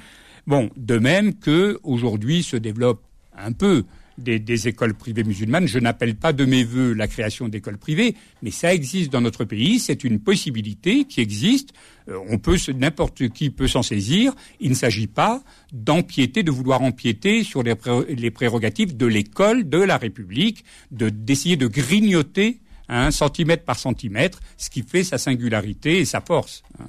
[0.47, 3.03] Bon, de même que aujourd'hui se développe
[3.37, 3.85] un peu
[4.19, 5.67] des, écoles privées musulmanes.
[5.67, 9.45] Je n'appelle pas de mes voeux la création d'écoles privées, mais ça existe dans notre
[9.45, 9.79] pays.
[9.79, 11.71] C'est une possibilité qui existe.
[12.09, 14.33] Euh, on peut, n'importe qui peut s'en saisir.
[14.61, 19.97] Il ne s'agit pas d'empiéter, de vouloir empiéter sur les, prérogatives de l'école, de la
[19.97, 26.05] République, de d'essayer de grignoter un centimètre par centimètre, ce qui fait sa singularité et
[26.05, 26.63] sa force.
[26.79, 26.87] Hein.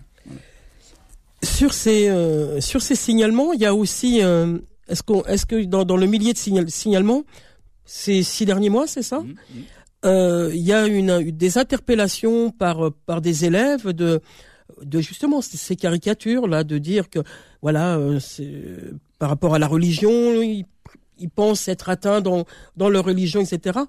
[1.43, 5.63] Sur ces euh, sur ces signalements, il y a aussi euh, est-ce qu'on, est-ce que
[5.65, 7.23] dans, dans, le millier de signal, signalements,
[7.85, 9.61] ces six derniers mois, c'est ça mmh, mmh.
[10.05, 14.21] Euh, Il y a une, des interpellations par par des élèves de
[14.81, 17.19] de justement ces caricatures là, de dire que
[17.61, 18.19] voilà, euh,
[19.19, 20.65] par rapport à la religion, ils,
[21.17, 22.45] ils, pensent être atteints dans
[22.75, 23.79] dans leur religion, etc.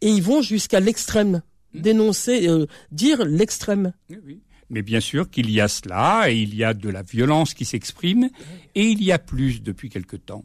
[0.00, 1.42] Et ils vont jusqu'à l'extrême,
[1.74, 1.80] mmh.
[1.80, 3.92] dénoncer, euh, dire l'extrême.
[4.10, 4.40] Oui, oui.
[4.70, 7.64] Mais bien sûr qu'il y a cela, et il y a de la violence qui
[7.64, 8.30] s'exprime,
[8.74, 10.44] et il y a plus depuis quelque temps.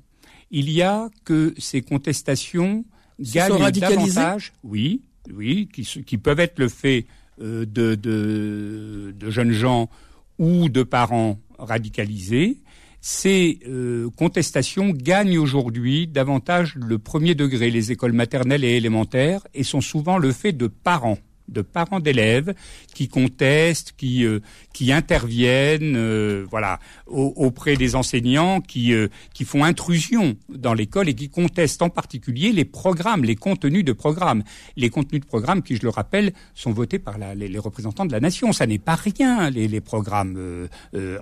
[0.51, 2.85] Il y a que ces contestations
[3.19, 5.01] gagnent davantage, oui,
[5.33, 7.05] oui, qui, qui, peuvent être le fait
[7.41, 9.89] euh, de, de, de, jeunes gens
[10.37, 12.57] ou de parents radicalisés.
[12.99, 19.63] Ces euh, contestations gagnent aujourd'hui davantage le premier degré, les écoles maternelles et élémentaires, et
[19.63, 22.53] sont souvent le fait de parents de parents d'élèves
[22.93, 24.39] qui contestent, qui euh,
[24.73, 31.13] qui interviennent, euh, voilà, auprès des enseignants, qui euh, qui font intrusion dans l'école et
[31.13, 34.43] qui contestent en particulier les programmes, les contenus de programmes,
[34.77, 38.11] les contenus de programmes qui, je le rappelle, sont votés par la, les, représentants de
[38.11, 38.51] la nation.
[38.53, 40.67] Ça n'est pas rien les, les programmes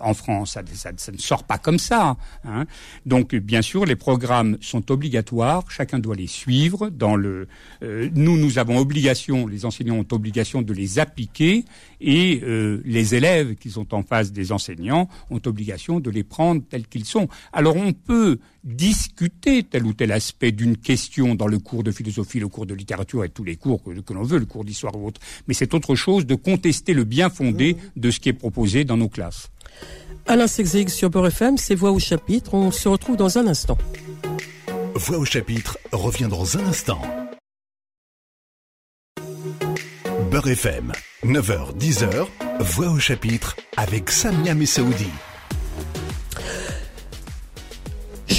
[0.01, 2.17] en France, ça, ça, ça, ne sort pas comme ça.
[2.45, 2.65] Hein.
[3.05, 6.89] Donc bien sûr, les programmes sont obligatoires, chacun doit les suivre.
[6.89, 7.47] Dans le,
[7.81, 11.65] nous, nous avons obligation, les enseignants ont obligation de les appliquer
[12.01, 16.61] et euh, les élèves qui sont en face des enseignants ont obligation de les prendre
[16.69, 17.27] tels qu'ils sont.
[17.53, 22.39] Alors on peut discuter tel ou tel aspect d'une question dans le cours de philosophie,
[22.39, 25.07] le cours de littérature et tous les cours que, l'on veut, le cours d'histoire ou
[25.07, 28.83] autre, mais c'est autre chose de contester le bien fondé de ce qui est proposé
[28.83, 29.49] dans nos classes.
[30.27, 32.53] Alain Sexig sur Beurre FM, c'est Voix au chapitre.
[32.53, 33.77] On se retrouve dans un instant.
[34.93, 37.01] Voix au chapitre revient dans un instant.
[40.29, 40.91] Beurre FM,
[41.25, 42.27] 9h-10h,
[42.59, 45.09] Voix au chapitre avec Samia Messaoudi.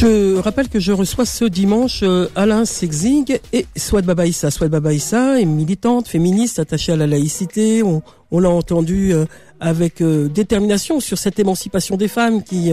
[0.01, 4.51] Je rappelle que je reçois ce dimanche euh, Alain Sexig et Swad Babaïssa.
[4.51, 7.83] Swad Babaïssa est militante, féministe, attachée à la laïcité.
[7.83, 9.27] On, on l'a entendu euh,
[9.61, 12.73] avec euh, détermination sur cette émancipation des femmes qui,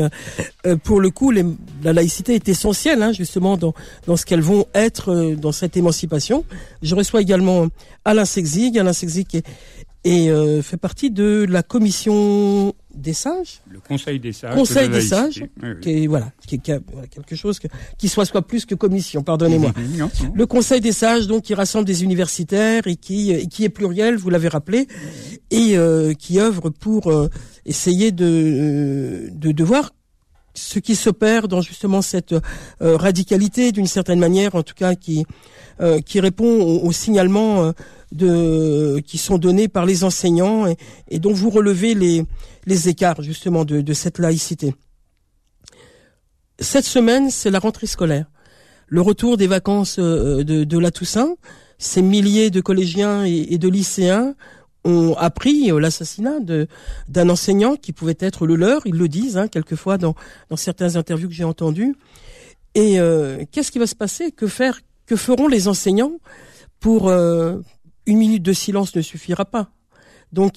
[0.86, 3.74] pour le coup, la laïcité est essentielle hein, justement dans,
[4.06, 6.46] dans ce qu'elles vont être dans cette émancipation.
[6.82, 7.68] Je reçois également
[8.06, 8.80] Alain Sexig.
[8.80, 9.42] Alain Sexig
[10.06, 13.62] est, fait partie de la commission des sages.
[13.70, 14.56] Le Conseil des sages.
[14.56, 15.44] Conseil des sages,
[15.82, 19.24] qui est voilà, qui est quelque chose que, qui soit soit plus que commission.
[19.24, 19.72] Pardonnez-moi.
[20.34, 24.18] Le Conseil des sages, donc, qui rassemble des universitaires et qui euh, qui est pluriel,
[24.18, 24.88] vous l'avez rappelé,
[25.52, 27.14] et euh, qui œuvre pour
[27.66, 29.94] essayer de, de de voir
[30.54, 32.34] ce qui s'opère dans justement cette
[32.80, 35.26] radicalité, d'une certaine manière, en tout cas, qui
[36.06, 37.72] qui répond au, au signalement
[38.12, 40.66] de, qui sont donnés par les enseignants
[41.10, 42.26] et, dont vous relevez les,
[42.66, 44.76] les écarts justement de, de cette laïcité.
[46.60, 48.26] Cette semaine, c'est la rentrée scolaire.
[48.88, 51.36] Le retour des vacances euh, de, de la Toussaint.
[51.78, 54.34] Ces milliers de collégiens et, de lycéens
[54.84, 56.40] ont appris euh, l'assassinat
[57.08, 58.82] d'un enseignant qui pouvait être le leur.
[58.86, 60.16] Ils le disent hein, quelquefois dans,
[60.50, 61.96] dans certaines interviews que j'ai entendues.
[62.74, 64.32] Et euh, qu'est-ce qui va se passer?
[64.32, 64.80] Que faire?
[65.06, 66.14] Que feront les enseignants
[66.80, 67.12] pour
[68.08, 69.70] une minute de silence ne suffira pas.
[70.34, 70.56] Donc,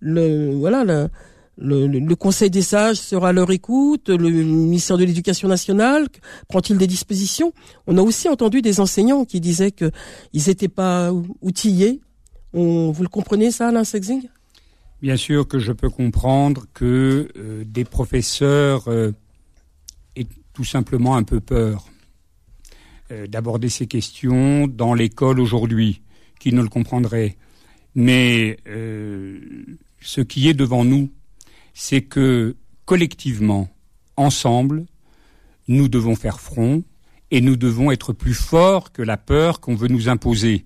[0.00, 1.08] le, voilà,
[1.56, 4.10] le, Conseil des sages sera à leur écoute.
[4.10, 6.08] Le ministère de l'Éducation nationale
[6.48, 7.52] prend-il des dispositions?
[7.86, 9.92] On a aussi entendu des enseignants qui disaient qu'ils
[10.46, 12.00] n'étaient pas outillés.
[12.52, 14.28] Vous le comprenez ça, Alain Sexing?
[15.00, 19.10] Bien sûr que je peux comprendre que euh, des professeurs euh,
[20.14, 21.88] aient tout simplement un peu peur
[23.10, 26.02] euh, d'aborder ces questions dans l'école aujourd'hui,
[26.42, 27.36] qui ne le comprendrait.
[27.94, 29.38] Mais euh,
[30.00, 31.08] ce qui est devant nous,
[31.72, 33.68] c'est que collectivement,
[34.16, 34.86] ensemble,
[35.68, 36.82] nous devons faire front
[37.30, 40.64] et nous devons être plus forts que la peur qu'on veut nous imposer.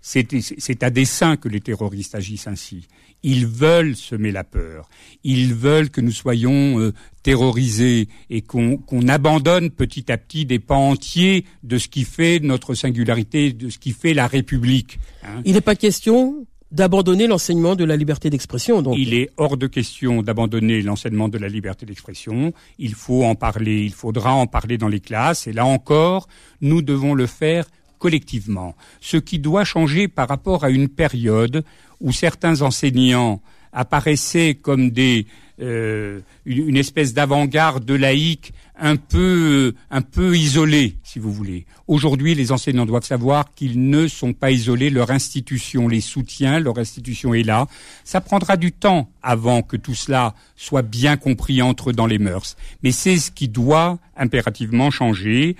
[0.00, 2.86] C'est à dessein que les terroristes agissent ainsi.
[3.26, 4.88] Ils veulent semer la peur.
[5.24, 6.92] Ils veulent que nous soyons euh,
[7.24, 12.74] terrorisés et qu'on abandonne petit à petit des pans entiers de ce qui fait notre
[12.74, 15.00] singularité, de ce qui fait la République.
[15.24, 15.42] Hein.
[15.44, 18.80] Il n'est pas question d'abandonner l'enseignement de la liberté d'expression.
[18.80, 18.94] Donc.
[18.96, 22.52] Il est hors de question d'abandonner l'enseignement de la liberté d'expression.
[22.78, 25.48] Il faut en parler, il faudra en parler dans les classes.
[25.48, 26.28] Et là encore,
[26.60, 27.66] nous devons le faire
[27.98, 28.76] collectivement.
[29.00, 31.64] Ce qui doit changer par rapport à une période
[32.00, 33.40] où certains enseignants
[33.72, 35.26] apparaissaient comme des
[35.58, 41.64] euh, une, espèce d'avant-garde laïque un peu un peu isolée, si vous voulez.
[41.88, 44.90] Aujourd'hui, les enseignants doivent savoir qu'ils ne sont pas isolés.
[44.90, 47.68] Leur institution les soutient, leur institution est là.
[48.04, 52.56] Ça prendra du temps avant que tout cela soit bien compris entre dans les mœurs,
[52.82, 55.56] mais c'est ce qui doit impérativement changer.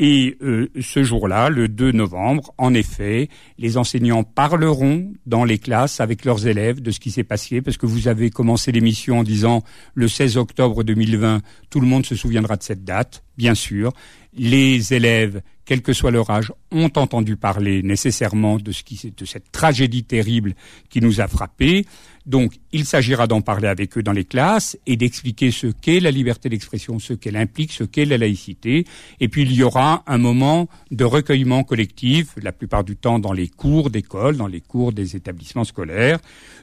[0.00, 5.98] Et euh, ce jour-là, le 2 novembre, en effet, les enseignants parleront dans les classes
[5.98, 9.22] avec leurs élèves de ce qui s'est passé, parce que vous avez commencé l'émission en
[9.24, 13.92] disant le 16 octobre 2020, tout le monde se souviendra de cette date, bien sûr.
[14.38, 19.24] Les élèves, quel que soit leur âge, ont entendu parler nécessairement de, ce qui, de
[19.24, 20.54] cette tragédie terrible
[20.88, 21.84] qui nous a frappés.
[22.24, 26.10] Donc, il s'agira d'en parler avec eux dans les classes et d'expliquer ce qu'est la
[26.10, 28.84] liberté d'expression, ce qu'elle implique, ce qu'est la laïcité.
[29.18, 33.32] Et puis, il y aura un moment de recueillement collectif, la plupart du temps dans
[33.32, 36.18] les cours d'école, dans les cours des établissements scolaires.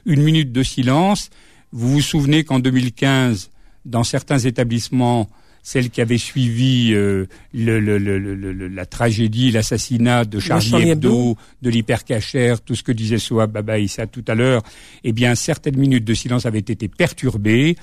[0.06, 1.30] Une minute de silence.
[1.72, 3.50] Vous vous souvenez qu'en 2015,
[3.84, 5.28] dans certains établissements,
[5.66, 12.84] celle qui avait suivi euh, la tragédie, l'assassinat de Charlie Hebdo, de l'hypercachère, tout ce
[12.84, 14.62] que disait Soa Baba Issa tout à l'heure,
[15.02, 17.74] eh bien, certaines minutes de silence avaient été perturbées.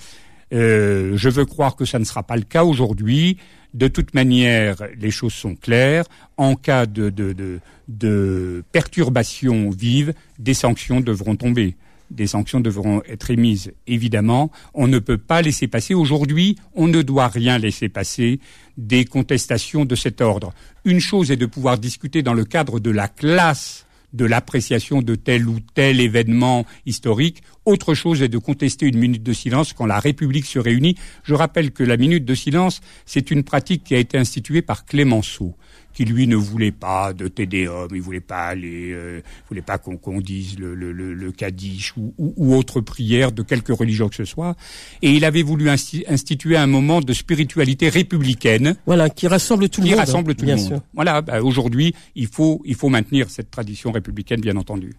[0.54, 3.36] Euh, je veux croire que ça ne sera pas le cas aujourd'hui.
[3.74, 6.06] De toute manière, les choses sont claires.
[6.38, 11.76] En cas de, de, de, de perturbation vive, des sanctions devront tomber
[12.14, 13.74] des sanctions devront être émises.
[13.88, 15.94] Évidemment, on ne peut pas laisser passer.
[15.94, 18.40] Aujourd'hui, on ne doit rien laisser passer
[18.78, 20.54] des contestations de cet ordre.
[20.86, 25.16] Une chose est de pouvoir discuter dans le cadre de la classe de l'appréciation de
[25.16, 27.42] tel ou tel événement historique.
[27.66, 30.96] Autre chose est de contester une minute de silence quand la République se réunit.
[31.24, 34.86] Je rappelle que la minute de silence, c'est une pratique qui a été instituée par
[34.86, 35.56] Clémenceau
[35.94, 40.20] qui lui ne voulait pas de Tédéum, il voulait pas aller, euh, voulait pas qu'on
[40.20, 44.56] dise le, le, le, Kaddish ou, ou, autre prière de quelque religion que ce soit.
[45.02, 48.76] Et il avait voulu instituer un moment de spiritualité républicaine.
[48.86, 49.96] Voilà, qui rassemble tout le monde.
[49.96, 50.82] Qui rassemble tout le monde.
[50.94, 54.94] Voilà, bah, aujourd'hui, il faut, il faut maintenir cette tradition républicaine, bien entendu.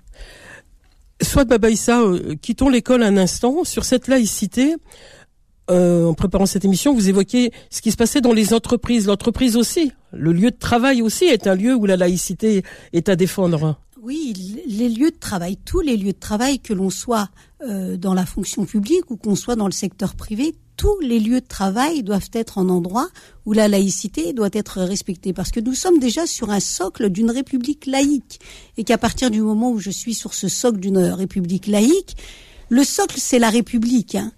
[1.23, 4.75] Soit Baba Issa, euh, quittons l'école un instant sur cette laïcité.
[5.71, 9.07] Euh, en préparant cette émission, vous évoquez ce qui se passait dans les entreprises.
[9.07, 13.17] L'entreprise aussi, le lieu de travail aussi est un lieu où la laïcité est à
[13.17, 13.79] défendre.
[14.03, 14.35] Oui,
[14.67, 17.31] les lieux de travail, tous les lieux de travail, que l'on soit
[17.63, 21.41] euh, dans la fonction publique ou qu'on soit dans le secteur privé, tous les lieux
[21.41, 23.09] de travail doivent être en endroit
[23.47, 25.33] où la laïcité doit être respectée.
[25.33, 28.41] Parce que nous sommes déjà sur un socle d'une république laïque.
[28.77, 32.17] Et qu'à partir du moment où je suis sur ce socle d'une république laïque,
[32.69, 34.17] le socle c'est la république.
[34.17, 34.33] Hein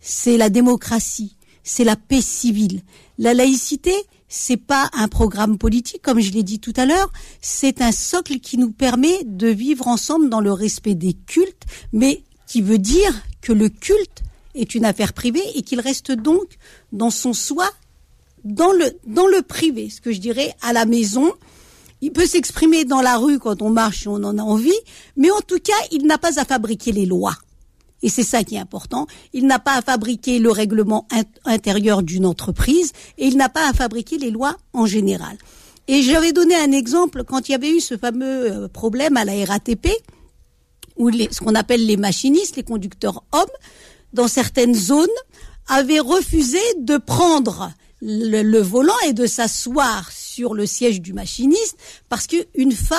[0.00, 2.82] c'est la démocratie, c'est la paix civile.
[3.18, 3.94] La laïcité,
[4.28, 8.38] c'est pas un programme politique, comme je l'ai dit tout à l'heure, c'est un socle
[8.38, 13.12] qui nous permet de vivre ensemble dans le respect des cultes, mais qui veut dire
[13.42, 14.22] que le culte
[14.54, 16.46] est une affaire privée et qu'il reste donc
[16.92, 17.68] dans son soi,
[18.44, 21.32] dans le, dans le privé, ce que je dirais à la maison.
[22.00, 24.72] Il peut s'exprimer dans la rue quand on marche et on en a envie,
[25.16, 27.36] mais en tout cas, il n'a pas à fabriquer les lois.
[28.02, 29.06] Et c'est ça qui est important.
[29.32, 31.06] Il n'a pas à fabriquer le règlement
[31.44, 35.36] intérieur d'une entreprise et il n'a pas à fabriquer les lois en général.
[35.88, 39.24] Et j'avais donné un exemple quand il y avait eu ce fameux euh, problème à
[39.24, 39.88] la RATP,
[40.96, 43.50] où les, ce qu'on appelle les machinistes, les conducteurs hommes,
[44.12, 45.08] dans certaines zones,
[45.68, 51.76] avaient refusé de prendre le, le volant et de s'asseoir sur le siège du machiniste
[52.08, 52.98] parce qu'une femme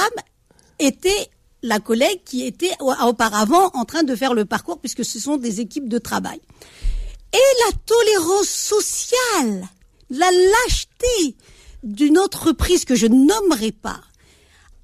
[0.79, 1.29] était
[1.63, 5.59] la collègue qui était auparavant en train de faire le parcours puisque ce sont des
[5.59, 6.39] équipes de travail.
[7.33, 9.67] Et la tolérance sociale,
[10.09, 11.35] la lâcheté
[11.83, 14.01] d'une entreprise que je nommerai pas,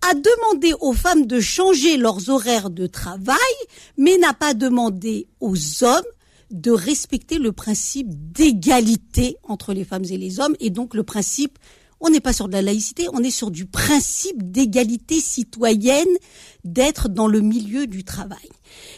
[0.09, 3.37] a demandé aux femmes de changer leurs horaires de travail,
[3.97, 6.05] mais n'a pas demandé aux hommes
[6.51, 11.57] de respecter le principe d'égalité entre les femmes et les hommes et donc le principe
[11.99, 16.07] on n'est pas sur de la laïcité, on est sur du principe d'égalité citoyenne,
[16.63, 18.49] d'être dans le milieu du travail.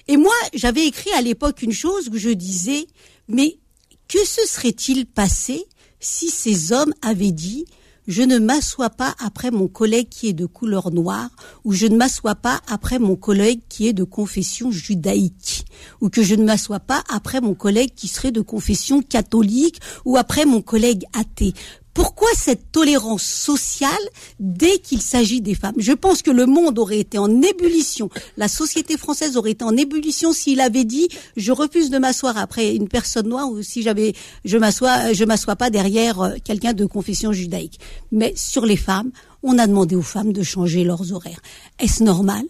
[0.07, 2.87] Et moi, j'avais écrit à l'époque une chose où je disais,
[3.27, 3.59] mais
[4.07, 5.65] que se serait-il passé
[5.99, 7.65] si ces hommes avaient dit
[8.09, 11.29] je ne m'assois pas après mon collègue qui est de couleur noire,
[11.63, 15.63] ou je ne m'assois pas après mon collègue qui est de confession judaïque,
[16.01, 20.17] ou que je ne m'assois pas après mon collègue qui serait de confession catholique, ou
[20.17, 21.53] après mon collègue athée.
[21.93, 23.91] Pourquoi cette tolérance sociale
[24.39, 25.75] dès qu'il s'agit des femmes?
[25.77, 29.75] Je pense que le monde aurait été en ébullition, la société française aurait été en
[29.75, 34.13] ébullition s'il avait dit je refuse de m'asseoir après une personne noire ou si j'avais
[34.45, 37.79] je m'assois je m'assois pas derrière euh, quelqu'un de confession judaïque.
[38.11, 39.11] Mais sur les femmes,
[39.43, 41.41] on a demandé aux femmes de changer leurs horaires.
[41.79, 42.43] Est-ce normal?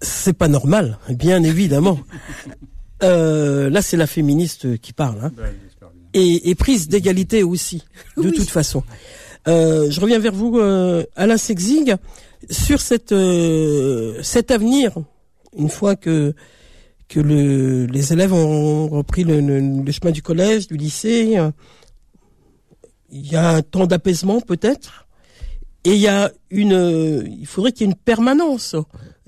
[0.00, 1.98] C'est pas normal, bien évidemment.
[3.02, 5.24] Euh, là, c'est la féministe qui parle.
[5.24, 5.32] Hein
[6.14, 7.84] et, prise d'égalité aussi,
[8.16, 8.82] de toute façon.
[9.46, 11.94] Euh, je reviens vers vous, euh, Alain Sexig,
[12.50, 14.94] sur cette, euh, cet avenir,
[15.56, 16.34] une fois que
[17.08, 21.38] que le, les élèves ont repris le, le, chemin du collège, du lycée,
[23.10, 25.08] il y a un temps d'apaisement peut-être,
[25.84, 28.76] et il y a une, il faudrait qu'il y ait une permanence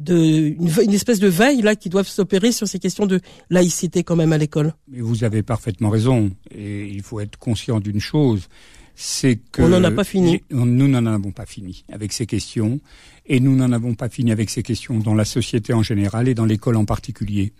[0.00, 3.20] de une, espèce de veille là qui doivent s'opérer sur ces questions de
[3.50, 4.74] laïcité quand même à l'école.
[4.88, 8.48] Mais vous avez parfaitement raison et il faut être conscient d'une chose,
[8.94, 10.42] c'est que on n'en a pas fini.
[10.50, 12.80] nous n'en avons pas fini avec ces questions
[13.26, 16.34] et nous n'en avons pas fini avec ces questions dans la société en général et
[16.34, 17.52] dans l'école en particulier.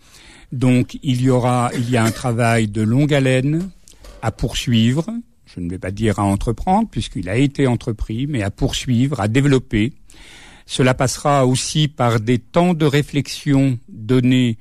[0.53, 3.71] Donc il y aura il y a un travail de longue haleine
[4.23, 5.07] à poursuivre.
[5.47, 9.29] Je ne vais pas dire à entreprendre puisqu'il a été entrepris, mais à poursuivre, à
[9.29, 9.93] développer
[10.71, 14.57] cela passera aussi par des temps de réflexion donnés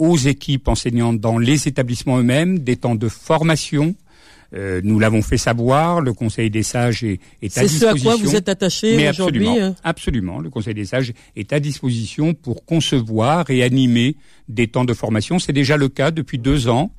[0.00, 3.94] aux équipes enseignantes dans les établissements eux-mêmes, des temps de formation.
[4.52, 7.70] Euh, nous l'avons fait savoir, le Conseil des sages est, est à disposition.
[7.70, 11.12] C'est ce à quoi vous êtes attaché aujourd'hui absolument, hein absolument, le Conseil des sages
[11.36, 14.16] est à disposition pour concevoir et animer
[14.48, 15.38] des temps de formation.
[15.38, 16.90] C'est déjà le cas depuis deux ans.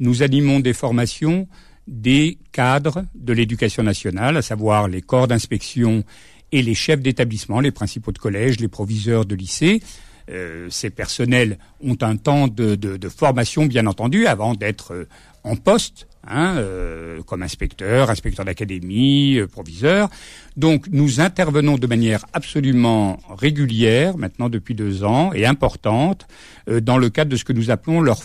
[0.00, 1.48] Nous animons des formations
[1.86, 6.04] des cadres de l'éducation nationale, à savoir les corps d'inspection
[6.52, 9.82] et les chefs d'établissement, les principaux de collège, les proviseurs de lycée.
[10.30, 15.08] Euh, ces personnels ont un temps de, formation, bien entendu, avant d'être euh,
[15.42, 20.08] en poste, hein, euh, comme inspecteur, inspecteur d'académie, euh, proviseur.
[20.56, 26.26] Donc nous intervenons de manière absolument régulière, maintenant depuis deux ans, et importante,
[26.68, 28.20] euh, dans le cadre de ce que nous appelons leur,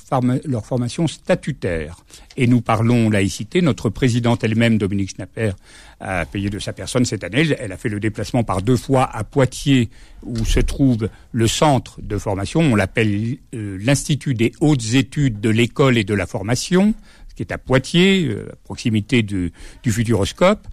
[0.46, 1.98] leur formation statutaire.
[2.36, 3.62] Et nous parlons laïcité.
[3.62, 5.52] Notre présidente elle-même, Dominique Schnapper,
[6.00, 7.48] a payé de sa personne cette année.
[7.60, 9.90] Elle a fait le déplacement par deux fois à Poitiers,
[10.22, 12.62] où se trouve le centre de formation.
[12.62, 16.94] On l'appelle l'Institut des hautes études de l'école et de la formation
[17.38, 20.68] qui est à Poitiers, euh, à proximité du, du Futuroscope.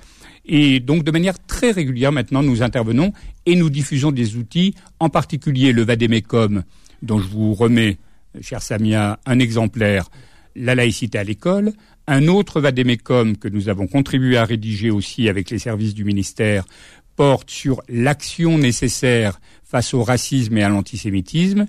[0.47, 3.13] Et donc, de manière très régulière, maintenant, nous intervenons
[3.47, 6.65] et nous diffusons des outils, en particulier le Vademecum,
[7.03, 7.99] dont je vous remets,
[8.41, 10.11] cher Samia, un exemplaire,
[10.57, 11.73] la laïcité à l'école,
[12.07, 16.65] un autre Vademecum que nous avons contribué à rédiger aussi avec les services du ministère
[17.17, 21.67] porte sur l'action nécessaire face au racisme et à l'antisémitisme.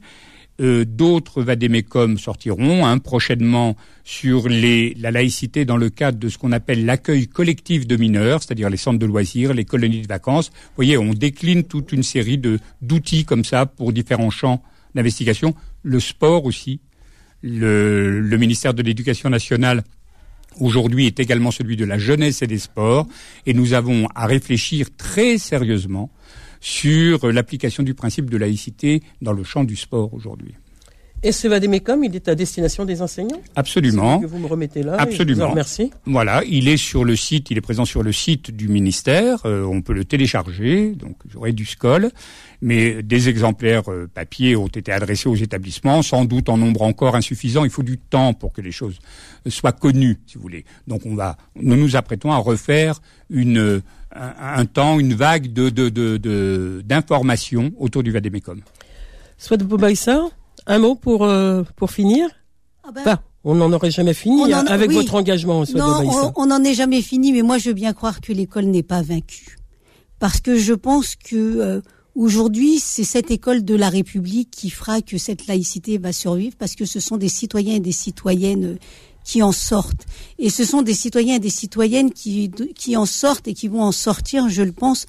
[0.61, 3.75] Euh, d'autres vadémécums sortiront hein, prochainement
[4.05, 8.69] sur la laïcité dans le cadre de ce qu'on appelle l'accueil collectif de mineurs, c'est-à-dire
[8.69, 10.51] les centres de loisirs, les colonies de vacances.
[10.51, 12.39] Vous voyez, on décline toute une série
[12.81, 15.55] d'outils comme ça pour différents champs d'investigation.
[15.83, 16.79] Le sport aussi.
[17.41, 19.83] Le, le ministère de l'Éducation nationale
[20.59, 23.07] aujourd'hui est également celui de la jeunesse et des sports,
[23.45, 26.09] et nous avons à réfléchir très sérieusement
[26.65, 30.55] sur l'application du principe de laïcité dans le champ du sport aujourd'hui.
[31.21, 33.39] Et ce Vademecum, il est à destination des enseignants?
[33.55, 34.19] Absolument.
[34.19, 34.95] Que vous me remettez là.
[34.97, 35.53] Absolument.
[35.53, 35.91] Merci.
[36.07, 39.45] Voilà, il est sur le site, il est présent sur le site du ministère.
[39.45, 42.09] Euh, on peut le télécharger, donc j'aurai du SCOL.
[42.61, 47.15] Mais des exemplaires euh, papier ont été adressés aux établissements, sans doute en nombre encore
[47.15, 47.63] insuffisant.
[47.63, 48.97] Il faut du temps pour que les choses
[49.47, 50.65] soient connues, si vous voulez.
[50.87, 53.83] Donc on va, nous nous apprêtons à refaire une
[54.15, 55.69] un, temps, une vague de
[56.81, 58.61] d'informations de, de, autour du Vademecum.
[59.37, 60.27] Soit de Bobaïssa,
[60.67, 62.27] un mot pour euh, pour finir.
[62.83, 65.65] Ah ben, on n'en aurait jamais fini hein, avec votre engagement.
[65.65, 68.65] Soit non, on n'en est jamais fini, mais moi je veux bien croire que l'école
[68.65, 69.57] n'est pas vaincue,
[70.19, 71.81] parce que je pense que euh,
[72.15, 76.75] aujourd'hui c'est cette école de la République qui fera que cette laïcité va survivre, parce
[76.75, 78.77] que ce sont des citoyens et des citoyennes
[79.25, 80.05] qui en sortent.
[80.39, 83.81] Et ce sont des citoyens et des citoyennes qui, qui en sortent et qui vont
[83.81, 85.05] en sortir, je le pense,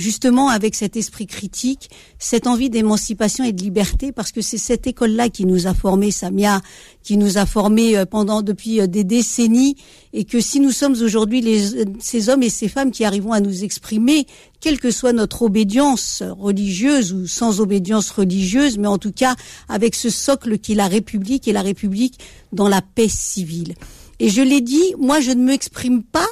[0.00, 4.86] justement avec cet esprit critique, cette envie d'émancipation et de liberté, parce que c'est cette
[4.86, 6.60] école-là qui nous a formés, Samia,
[7.02, 9.76] qui nous a formés euh, pendant depuis euh, des décennies,
[10.12, 13.40] et que si nous sommes aujourd'hui les, ces hommes et ces femmes qui arrivons à
[13.40, 14.26] nous exprimer,
[14.60, 19.36] quelle que soit notre obédience religieuse ou sans obédience religieuse, mais en tout cas
[19.68, 22.18] avec ce socle qui est la République et la République
[22.52, 23.74] dans la paix civile.
[24.18, 26.26] Et je l'ai dit, moi je ne m'exprime pas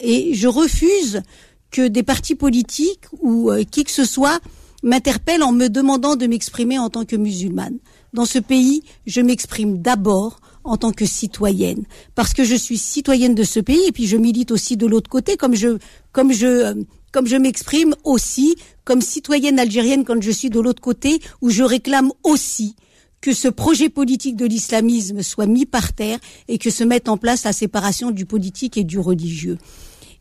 [0.00, 1.22] et je refuse
[1.70, 4.40] que des partis politiques ou euh, qui que ce soit
[4.82, 7.78] m'interpellent en me demandant de m'exprimer en tant que musulmane.
[8.12, 13.34] Dans ce pays, je m'exprime d'abord en tant que citoyenne, parce que je suis citoyenne
[13.34, 15.78] de ce pays et puis je milite aussi de l'autre côté, comme je,
[16.12, 16.74] comme je, euh,
[17.10, 21.62] comme je m'exprime aussi comme citoyenne algérienne quand je suis de l'autre côté, où je
[21.62, 22.74] réclame aussi
[23.20, 27.16] que ce projet politique de l'islamisme soit mis par terre et que se mette en
[27.16, 29.58] place la séparation du politique et du religieux.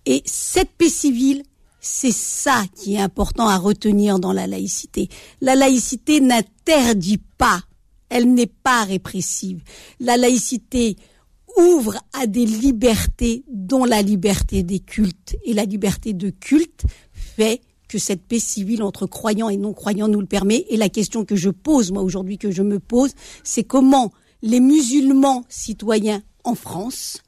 [0.08, 1.44] Et cette paix civile,
[1.82, 5.10] c'est ça qui est important à retenir dans la laïcité.
[5.42, 7.62] La laïcité n'interdit pas,
[8.08, 9.62] elle n'est pas répressive.
[10.00, 10.96] La laïcité
[11.58, 15.36] ouvre à des libertés dont la liberté des cultes.
[15.44, 20.22] Et la liberté de culte fait que cette paix civile entre croyants et non-croyants nous
[20.22, 20.66] le permet.
[20.70, 23.12] Et la question que je pose, moi aujourd'hui, que je me pose,
[23.44, 27.24] c'est comment les musulmans citoyens en France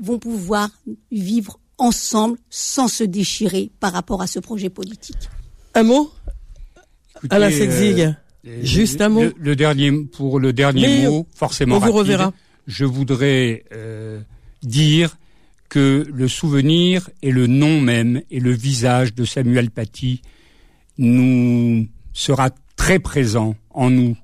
[0.00, 0.70] vont pouvoir
[1.10, 5.28] vivre ensemble sans se déchirer par rapport à ce projet politique.
[5.74, 6.12] Un mot
[7.16, 8.14] Écoutez, Alain Sexig, euh,
[8.62, 9.22] juste un mot.
[9.22, 12.32] Le, le dernier pour le dernier Mais mot, forcément on vous rapide, reverra.
[12.66, 14.20] Je voudrais euh,
[14.62, 15.16] dire
[15.68, 20.22] que le souvenir et le nom même et le visage de Samuel Paty
[20.98, 24.16] nous sera très présent en nous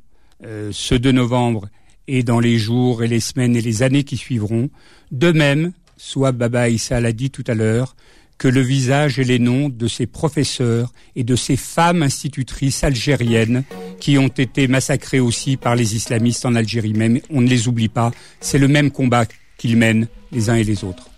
[0.44, 1.68] euh, ce 2 novembre
[2.08, 4.70] et dans les jours et les semaines et les années qui suivront.
[5.12, 7.96] De même, soit Baba Issa l'a dit tout à l'heure,
[8.38, 13.64] que le visage et les noms de ces professeurs et de ces femmes institutrices algériennes
[13.98, 17.20] qui ont été massacrées aussi par les islamistes en Algérie même.
[17.30, 18.12] On ne les oublie pas.
[18.40, 19.24] C'est le même combat
[19.56, 21.08] qu'ils mènent les uns et les autres.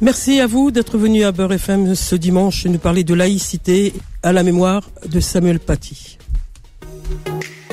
[0.00, 3.92] Merci à vous d'être venu à Beurre FM ce dimanche nous parler de laïcité
[4.22, 6.16] à la mémoire de Samuel Paty.